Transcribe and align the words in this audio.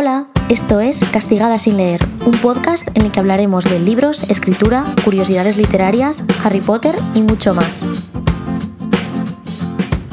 Hola, 0.00 0.28
esto 0.48 0.78
es 0.78 1.04
Castigada 1.06 1.58
sin 1.58 1.76
leer, 1.76 2.00
un 2.24 2.30
podcast 2.30 2.86
en 2.94 3.02
el 3.02 3.10
que 3.10 3.18
hablaremos 3.18 3.64
de 3.64 3.80
libros, 3.80 4.30
escritura, 4.30 4.84
curiosidades 5.04 5.56
literarias, 5.56 6.22
Harry 6.44 6.60
Potter 6.60 6.94
y 7.16 7.22
mucho 7.22 7.52
más. 7.52 7.84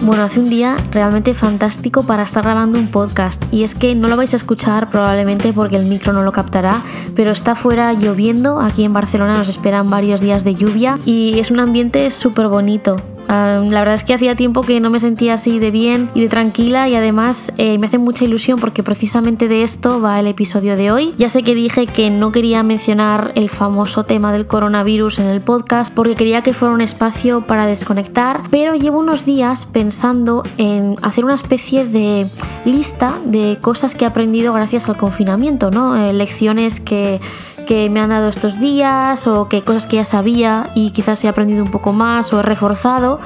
Bueno, 0.02 0.24
hace 0.24 0.40
un 0.40 0.50
día 0.50 0.76
realmente 0.90 1.36
fantástico 1.36 2.02
para 2.02 2.24
estar 2.24 2.44
grabando 2.44 2.80
un 2.80 2.88
podcast 2.88 3.44
y 3.54 3.62
es 3.62 3.76
que 3.76 3.94
no 3.94 4.08
lo 4.08 4.18
vais 4.18 4.34
a 4.34 4.38
escuchar 4.38 4.90
probablemente 4.90 5.54
porque 5.54 5.76
el 5.76 5.86
micro 5.86 6.14
no 6.14 6.24
lo 6.24 6.32
captará, 6.32 6.82
pero 7.16 7.30
está 7.30 7.54
fuera 7.54 7.94
lloviendo, 7.94 8.62
aquí 8.62 8.86
en 8.86 8.94
Barcelona 8.94 9.36
nos 9.36 9.50
esperan 9.50 9.88
varios 9.88 10.20
días 10.20 10.44
de 10.44 10.56
lluvia 10.56 10.98
y 11.06 11.38
es 11.38 11.52
un 11.52 11.60
ambiente 11.60 12.10
súper 12.10 12.48
bonito 12.48 12.98
la 13.28 13.80
verdad 13.80 13.94
es 13.94 14.04
que 14.04 14.14
hacía 14.14 14.36
tiempo 14.36 14.62
que 14.62 14.80
no 14.80 14.90
me 14.90 15.00
sentía 15.00 15.36
así 15.36 15.60
de 15.60 15.72
bien 15.72 16.10
y 16.14 16.22
de 16.22 16.30
tranquila 16.30 16.88
y 16.90 16.96
además 16.96 17.52
eh, 17.58 17.78
me 17.78 17.88
hace 17.88 17.98
mucha 17.98 18.26
ilusión 18.26 18.60
porque 18.60 18.84
precisamente 18.84 19.48
de 19.48 19.64
esto 19.64 20.02
va 20.02 20.20
el 20.20 20.28
episodio 20.28 20.76
de 20.78 20.92
hoy. 20.92 21.14
Ya 21.18 21.30
sé 21.30 21.44
que 21.44 21.56
dije 21.56 21.88
que 21.88 22.10
no 22.10 22.32
quería 22.32 22.64
mencionar 22.64 23.32
el 23.36 23.50
famoso 23.50 24.04
tema 24.04 24.32
del 24.32 24.48
coronavirus 24.48 25.20
en 25.20 25.28
el 25.28 25.42
podcast 25.42 25.94
porque 25.94 26.16
quería 26.16 26.42
que 26.42 26.54
fuera 26.54 26.74
un 26.74 26.82
espacio 26.82 27.46
para 27.48 27.66
desconectar, 27.66 28.40
pero 28.52 28.76
llevo 28.76 29.00
unos 29.00 29.26
días 29.26 29.66
pensando 29.66 30.44
en 30.58 30.96
hacer 31.02 31.26
una 31.26 31.36
especie 31.36 31.86
de 31.86 32.28
lista 32.66 33.14
de 33.26 33.58
cosas 33.62 33.96
que 33.96 34.06
he 34.06 34.08
aprendido 34.08 34.54
gracias 34.54 34.90
al 34.90 34.98
confinamiento, 34.98 35.72
¿no? 35.72 35.96
Eh, 35.96 36.14
lecciones 36.14 36.80
que 36.80 37.20
que 37.66 37.90
me 37.90 38.00
han 38.00 38.10
dado 38.10 38.30
estos 38.30 38.60
días 38.60 39.28
o 39.28 39.50
que 39.50 39.64
cosas 39.64 39.88
que 39.88 39.98
ya 39.98 40.06
sabía 40.06 40.70
y 40.76 40.92
quizás 40.92 41.24
he 41.24 41.28
aprendido 41.28 41.64
un 41.64 41.72
poco 41.72 41.94
más 41.94 42.32
o 42.34 42.40
he 42.40 42.44
reforzado 42.44 43.20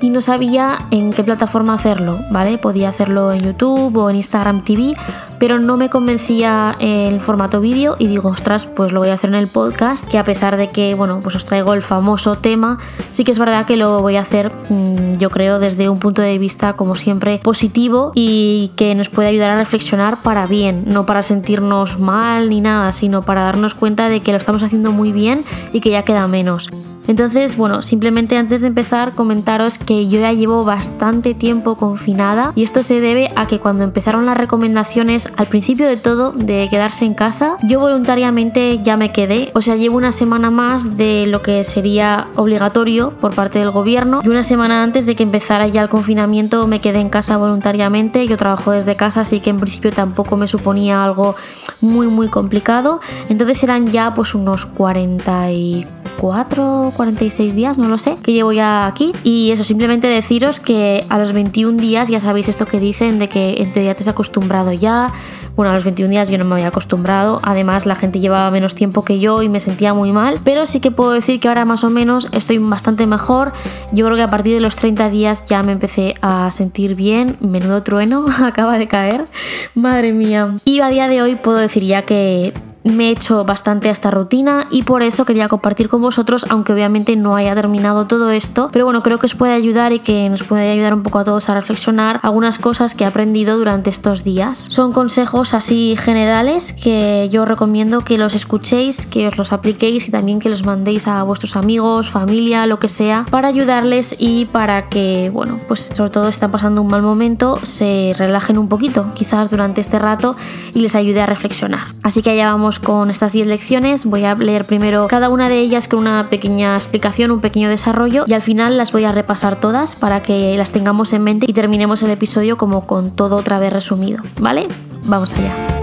y 0.00 0.10
no 0.10 0.20
sabía 0.20 0.86
en 0.90 1.12
qué 1.12 1.22
plataforma 1.22 1.74
hacerlo, 1.74 2.20
¿vale? 2.30 2.58
Podía 2.58 2.88
hacerlo 2.88 3.32
en 3.32 3.42
YouTube 3.42 3.96
o 3.96 4.10
en 4.10 4.16
Instagram 4.16 4.62
TV, 4.62 4.94
pero 5.38 5.58
no 5.58 5.76
me 5.76 5.90
convencía 5.90 6.76
el 6.80 7.20
formato 7.20 7.60
vídeo 7.60 7.96
y 7.98 8.06
digo, 8.06 8.28
ostras, 8.28 8.66
pues 8.66 8.92
lo 8.92 9.00
voy 9.00 9.10
a 9.10 9.14
hacer 9.14 9.30
en 9.30 9.36
el 9.36 9.48
podcast, 9.48 10.06
que 10.06 10.18
a 10.18 10.24
pesar 10.24 10.56
de 10.56 10.68
que, 10.68 10.94
bueno, 10.94 11.20
pues 11.22 11.36
os 11.36 11.44
traigo 11.44 11.74
el 11.74 11.82
famoso 11.82 12.36
tema, 12.36 12.78
sí 13.10 13.24
que 13.24 13.30
es 13.30 13.38
verdad 13.38 13.66
que 13.66 13.76
lo 13.76 14.02
voy 14.02 14.16
a 14.16 14.20
hacer, 14.20 14.52
mm, 14.68 15.14
yo 15.18 15.30
creo, 15.30 15.58
desde 15.58 15.88
un 15.88 15.98
punto 15.98 16.22
de 16.22 16.38
vista, 16.38 16.74
como 16.74 16.94
siempre, 16.94 17.40
positivo 17.42 18.12
y 18.14 18.72
que 18.76 18.94
nos 18.94 19.08
puede 19.08 19.28
ayudar 19.28 19.50
a 19.50 19.56
reflexionar 19.56 20.18
para 20.22 20.46
bien, 20.46 20.84
no 20.86 21.06
para 21.06 21.22
sentirnos 21.22 21.98
mal 21.98 22.48
ni 22.48 22.60
nada, 22.60 22.92
sino 22.92 23.22
para 23.22 23.42
darnos 23.42 23.74
cuenta 23.74 24.08
de 24.08 24.20
que 24.20 24.32
lo 24.32 24.38
estamos 24.38 24.62
haciendo 24.62 24.92
muy 24.92 25.12
bien 25.12 25.44
y 25.72 25.80
que 25.80 25.90
ya 25.90 26.02
queda 26.02 26.26
menos. 26.28 26.68
Entonces, 27.08 27.56
bueno, 27.56 27.82
simplemente 27.82 28.36
antes 28.36 28.60
de 28.60 28.68
empezar 28.68 29.14
comentaros 29.14 29.78
que 29.78 30.08
yo 30.08 30.20
ya 30.20 30.32
llevo 30.32 30.64
bastante 30.64 31.34
tiempo 31.34 31.76
confinada 31.76 32.52
y 32.54 32.62
esto 32.62 32.82
se 32.82 33.00
debe 33.00 33.30
a 33.36 33.46
que 33.46 33.58
cuando 33.58 33.84
empezaron 33.84 34.26
las 34.26 34.36
recomendaciones 34.36 35.28
al 35.36 35.46
principio 35.46 35.86
de 35.86 35.96
todo 35.96 36.30
de 36.30 36.68
quedarse 36.70 37.04
en 37.04 37.14
casa, 37.14 37.56
yo 37.62 37.80
voluntariamente 37.80 38.78
ya 38.80 38.96
me 38.96 39.12
quedé, 39.12 39.50
o 39.54 39.60
sea, 39.60 39.76
llevo 39.76 39.96
una 39.96 40.12
semana 40.12 40.50
más 40.50 40.96
de 40.96 41.26
lo 41.26 41.42
que 41.42 41.64
sería 41.64 42.28
obligatorio 42.36 43.10
por 43.10 43.34
parte 43.34 43.58
del 43.58 43.70
gobierno 43.70 44.20
y 44.22 44.28
una 44.28 44.44
semana 44.44 44.82
antes 44.82 45.06
de 45.06 45.16
que 45.16 45.22
empezara 45.22 45.66
ya 45.66 45.82
el 45.82 45.88
confinamiento 45.88 46.66
me 46.66 46.80
quedé 46.80 47.00
en 47.00 47.08
casa 47.08 47.36
voluntariamente, 47.36 48.26
yo 48.26 48.36
trabajo 48.36 48.70
desde 48.70 48.94
casa, 48.96 49.22
así 49.22 49.40
que 49.40 49.50
en 49.50 49.58
principio 49.58 49.90
tampoco 49.90 50.36
me 50.36 50.46
suponía 50.46 51.04
algo 51.04 51.34
muy 51.80 52.06
muy 52.06 52.28
complicado, 52.28 53.00
entonces 53.28 53.62
eran 53.64 53.88
ya 53.88 54.14
pues 54.14 54.34
unos 54.34 54.66
44 54.66 56.02
4 56.22 56.91
46 56.92 57.54
días, 57.54 57.78
no 57.78 57.88
lo 57.88 57.98
sé, 57.98 58.16
que 58.22 58.32
llevo 58.32 58.52
ya 58.52 58.86
aquí. 58.86 59.12
Y 59.24 59.50
eso, 59.50 59.64
simplemente 59.64 60.06
deciros 60.06 60.60
que 60.60 61.04
a 61.08 61.18
los 61.18 61.32
21 61.32 61.78
días 61.78 62.08
ya 62.08 62.20
sabéis 62.20 62.48
esto 62.48 62.66
que 62.66 62.78
dicen 62.78 63.18
de 63.18 63.28
que 63.28 63.62
en 63.62 63.72
teoría 63.72 63.94
te 63.94 64.02
has 64.02 64.08
acostumbrado 64.08 64.72
ya. 64.72 65.12
Bueno, 65.54 65.70
a 65.70 65.74
los 65.74 65.84
21 65.84 66.10
días 66.10 66.30
yo 66.30 66.38
no 66.38 66.44
me 66.44 66.54
había 66.54 66.68
acostumbrado. 66.68 67.38
Además, 67.42 67.84
la 67.84 67.94
gente 67.94 68.20
llevaba 68.20 68.50
menos 68.50 68.74
tiempo 68.74 69.04
que 69.04 69.20
yo 69.20 69.42
y 69.42 69.48
me 69.48 69.60
sentía 69.60 69.92
muy 69.92 70.12
mal. 70.12 70.40
Pero 70.44 70.64
sí 70.64 70.80
que 70.80 70.90
puedo 70.90 71.12
decir 71.12 71.40
que 71.40 71.48
ahora 71.48 71.64
más 71.64 71.84
o 71.84 71.90
menos 71.90 72.28
estoy 72.32 72.58
bastante 72.58 73.06
mejor. 73.06 73.52
Yo 73.92 74.06
creo 74.06 74.16
que 74.16 74.22
a 74.22 74.30
partir 74.30 74.54
de 74.54 74.60
los 74.60 74.76
30 74.76 75.10
días 75.10 75.44
ya 75.46 75.62
me 75.62 75.72
empecé 75.72 76.14
a 76.22 76.50
sentir 76.50 76.94
bien. 76.94 77.36
Menudo 77.40 77.82
trueno 77.82 78.24
acaba 78.42 78.78
de 78.78 78.88
caer. 78.88 79.26
Madre 79.74 80.12
mía. 80.12 80.56
Y 80.64 80.80
a 80.80 80.88
día 80.88 81.08
de 81.08 81.20
hoy 81.20 81.36
puedo 81.36 81.58
decir 81.58 81.84
ya 81.84 82.02
que 82.02 82.54
me 82.84 83.08
he 83.08 83.10
hecho 83.10 83.44
bastante 83.44 83.88
a 83.88 83.92
esta 83.92 84.10
rutina 84.10 84.66
y 84.70 84.82
por 84.82 85.02
eso 85.02 85.24
quería 85.24 85.48
compartir 85.48 85.88
con 85.88 86.02
vosotros, 86.02 86.46
aunque 86.50 86.72
obviamente 86.72 87.16
no 87.16 87.36
haya 87.36 87.54
terminado 87.54 88.06
todo 88.06 88.30
esto, 88.30 88.70
pero 88.72 88.84
bueno, 88.84 89.02
creo 89.02 89.18
que 89.18 89.26
os 89.26 89.34
puede 89.34 89.52
ayudar 89.52 89.92
y 89.92 90.00
que 90.00 90.28
nos 90.28 90.42
puede 90.42 90.70
ayudar 90.70 90.94
un 90.94 91.02
poco 91.02 91.20
a 91.20 91.24
todos 91.24 91.48
a 91.48 91.54
reflexionar 91.54 92.20
algunas 92.22 92.58
cosas 92.58 92.94
que 92.94 93.04
he 93.04 93.06
aprendido 93.06 93.58
durante 93.58 93.90
estos 93.90 94.24
días. 94.24 94.66
Son 94.68 94.92
consejos 94.92 95.54
así 95.54 95.96
generales 95.96 96.72
que 96.72 97.28
yo 97.30 97.44
recomiendo 97.44 98.02
que 98.02 98.18
los 98.18 98.34
escuchéis, 98.34 99.06
que 99.06 99.26
os 99.26 99.38
los 99.38 99.52
apliquéis 99.52 100.08
y 100.08 100.10
también 100.10 100.40
que 100.40 100.48
los 100.48 100.64
mandéis 100.64 101.06
a 101.06 101.22
vuestros 101.22 101.56
amigos, 101.56 102.10
familia, 102.10 102.66
lo 102.66 102.78
que 102.78 102.88
sea, 102.88 103.26
para 103.30 103.48
ayudarles 103.48 104.16
y 104.18 104.46
para 104.46 104.88
que, 104.88 105.30
bueno, 105.32 105.60
pues 105.68 105.90
sobre 105.94 106.10
todo 106.10 106.28
están 106.28 106.50
pasando 106.50 106.82
un 106.82 106.88
mal 106.88 107.02
momento, 107.02 107.58
se 107.62 108.14
relajen 108.16 108.58
un 108.58 108.68
poquito, 108.68 109.12
quizás 109.14 109.50
durante 109.50 109.80
este 109.80 109.98
rato 109.98 110.36
y 110.74 110.80
les 110.80 110.94
ayude 110.94 111.20
a 111.20 111.26
reflexionar. 111.26 111.86
Así 112.02 112.22
que 112.22 112.30
allá 112.30 112.46
vamos 112.46 112.71
con 112.78 113.10
estas 113.10 113.32
10 113.32 113.46
lecciones. 113.46 114.04
Voy 114.04 114.24
a 114.24 114.34
leer 114.34 114.64
primero 114.64 115.06
cada 115.08 115.28
una 115.28 115.48
de 115.48 115.58
ellas 115.58 115.88
con 115.88 116.00
una 116.00 116.28
pequeña 116.30 116.74
explicación, 116.74 117.30
un 117.30 117.40
pequeño 117.40 117.68
desarrollo 117.68 118.24
y 118.26 118.34
al 118.34 118.42
final 118.42 118.76
las 118.76 118.92
voy 118.92 119.04
a 119.04 119.12
repasar 119.12 119.56
todas 119.56 119.94
para 119.94 120.22
que 120.22 120.56
las 120.56 120.72
tengamos 120.72 121.12
en 121.12 121.22
mente 121.22 121.46
y 121.48 121.52
terminemos 121.52 122.02
el 122.02 122.10
episodio 122.10 122.56
como 122.56 122.86
con 122.86 123.10
todo 123.10 123.36
otra 123.36 123.58
vez 123.58 123.72
resumido, 123.72 124.22
¿vale? 124.38 124.68
Vamos 125.04 125.34
allá. 125.34 125.81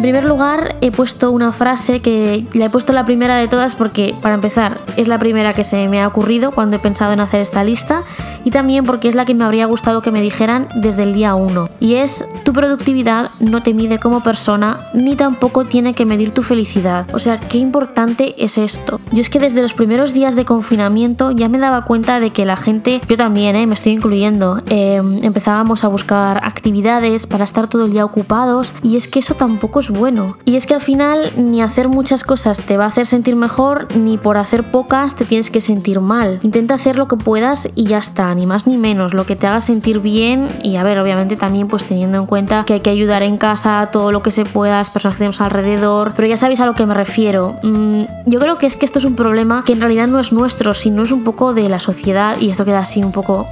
En 0.00 0.04
primer 0.04 0.24
lugar, 0.24 0.76
he 0.80 0.90
puesto 0.90 1.30
una 1.30 1.52
frase 1.52 2.00
que 2.00 2.46
la 2.54 2.64
he 2.64 2.70
puesto 2.70 2.94
la 2.94 3.04
primera 3.04 3.36
de 3.36 3.48
todas 3.48 3.74
porque, 3.74 4.14
para 4.22 4.34
empezar, 4.34 4.80
es 4.96 5.08
la 5.08 5.18
primera 5.18 5.52
que 5.52 5.62
se 5.62 5.88
me 5.88 6.00
ha 6.00 6.08
ocurrido 6.08 6.52
cuando 6.52 6.76
he 6.76 6.78
pensado 6.78 7.12
en 7.12 7.20
hacer 7.20 7.42
esta 7.42 7.62
lista 7.64 8.02
y 8.42 8.50
también 8.50 8.84
porque 8.84 9.08
es 9.08 9.14
la 9.14 9.26
que 9.26 9.34
me 9.34 9.44
habría 9.44 9.66
gustado 9.66 10.00
que 10.00 10.10
me 10.10 10.22
dijeran 10.22 10.68
desde 10.74 11.02
el 11.02 11.12
día 11.12 11.34
1. 11.34 11.68
Y 11.80 11.96
es, 11.96 12.24
tu 12.44 12.54
productividad 12.54 13.30
no 13.40 13.62
te 13.62 13.74
mide 13.74 13.98
como 13.98 14.22
persona 14.22 14.78
ni 14.94 15.16
tampoco 15.16 15.66
tiene 15.66 15.92
que 15.92 16.06
medir 16.06 16.30
tu 16.30 16.42
felicidad. 16.42 17.06
O 17.12 17.18
sea, 17.18 17.38
qué 17.38 17.58
importante 17.58 18.34
es 18.42 18.56
esto. 18.56 19.02
Yo 19.12 19.20
es 19.20 19.28
que 19.28 19.38
desde 19.38 19.60
los 19.60 19.74
primeros 19.74 20.14
días 20.14 20.34
de 20.34 20.46
confinamiento 20.46 21.30
ya 21.30 21.50
me 21.50 21.58
daba 21.58 21.84
cuenta 21.84 22.20
de 22.20 22.30
que 22.30 22.46
la 22.46 22.56
gente, 22.56 23.02
yo 23.06 23.18
también, 23.18 23.54
eh, 23.54 23.66
me 23.66 23.74
estoy 23.74 23.92
incluyendo, 23.92 24.62
em, 24.70 25.22
empezábamos 25.22 25.84
a 25.84 25.88
buscar 25.88 26.40
actividades 26.42 27.26
para 27.26 27.44
estar 27.44 27.68
todo 27.68 27.84
el 27.84 27.92
día 27.92 28.06
ocupados 28.06 28.72
y 28.82 28.96
es 28.96 29.06
que 29.06 29.18
eso 29.18 29.34
tampoco 29.34 29.80
es 29.80 29.89
bueno. 29.90 30.36
Y 30.44 30.56
es 30.56 30.66
que 30.66 30.74
al 30.74 30.80
final 30.80 31.30
ni 31.36 31.62
hacer 31.62 31.88
muchas 31.88 32.24
cosas 32.24 32.60
te 32.60 32.76
va 32.76 32.84
a 32.84 32.88
hacer 32.88 33.06
sentir 33.06 33.36
mejor 33.36 33.88
ni 33.96 34.18
por 34.18 34.36
hacer 34.36 34.70
pocas 34.70 35.14
te 35.14 35.24
tienes 35.24 35.50
que 35.50 35.60
sentir 35.60 36.00
mal. 36.00 36.40
Intenta 36.42 36.74
hacer 36.74 36.96
lo 36.96 37.08
que 37.08 37.16
puedas 37.16 37.68
y 37.74 37.84
ya 37.84 37.98
está 37.98 38.34
ni 38.34 38.46
más 38.46 38.66
ni 38.66 38.76
menos, 38.76 39.14
lo 39.14 39.26
que 39.26 39.36
te 39.36 39.46
haga 39.46 39.60
sentir 39.60 40.00
bien 40.00 40.48
y 40.62 40.76
a 40.76 40.82
ver, 40.82 40.98
obviamente 40.98 41.36
también 41.36 41.68
pues 41.68 41.84
teniendo 41.84 42.18
en 42.18 42.26
cuenta 42.26 42.64
que 42.64 42.74
hay 42.74 42.80
que 42.80 42.90
ayudar 42.90 43.22
en 43.22 43.36
casa 43.36 43.88
todo 43.92 44.12
lo 44.12 44.22
que 44.22 44.30
se 44.30 44.44
pueda, 44.44 44.78
las 44.78 44.90
personas 44.90 45.16
que 45.16 45.20
tenemos 45.20 45.40
alrededor, 45.40 46.12
pero 46.14 46.28
ya 46.28 46.36
sabéis 46.36 46.60
a 46.60 46.66
lo 46.66 46.74
que 46.74 46.86
me 46.86 46.94
refiero. 46.94 47.58
Mm, 47.62 48.04
yo 48.26 48.40
creo 48.40 48.58
que 48.58 48.66
es 48.66 48.76
que 48.76 48.86
esto 48.86 48.98
es 48.98 49.04
un 49.04 49.16
problema 49.16 49.64
que 49.64 49.72
en 49.72 49.80
realidad 49.80 50.06
no 50.06 50.18
es 50.18 50.32
nuestro, 50.32 50.74
sino 50.74 51.02
es 51.02 51.12
un 51.12 51.24
poco 51.24 51.54
de 51.54 51.68
la 51.68 51.78
sociedad 51.78 52.38
y 52.40 52.50
esto 52.50 52.64
queda 52.64 52.80
así 52.80 53.02
un 53.02 53.12
poco 53.12 53.46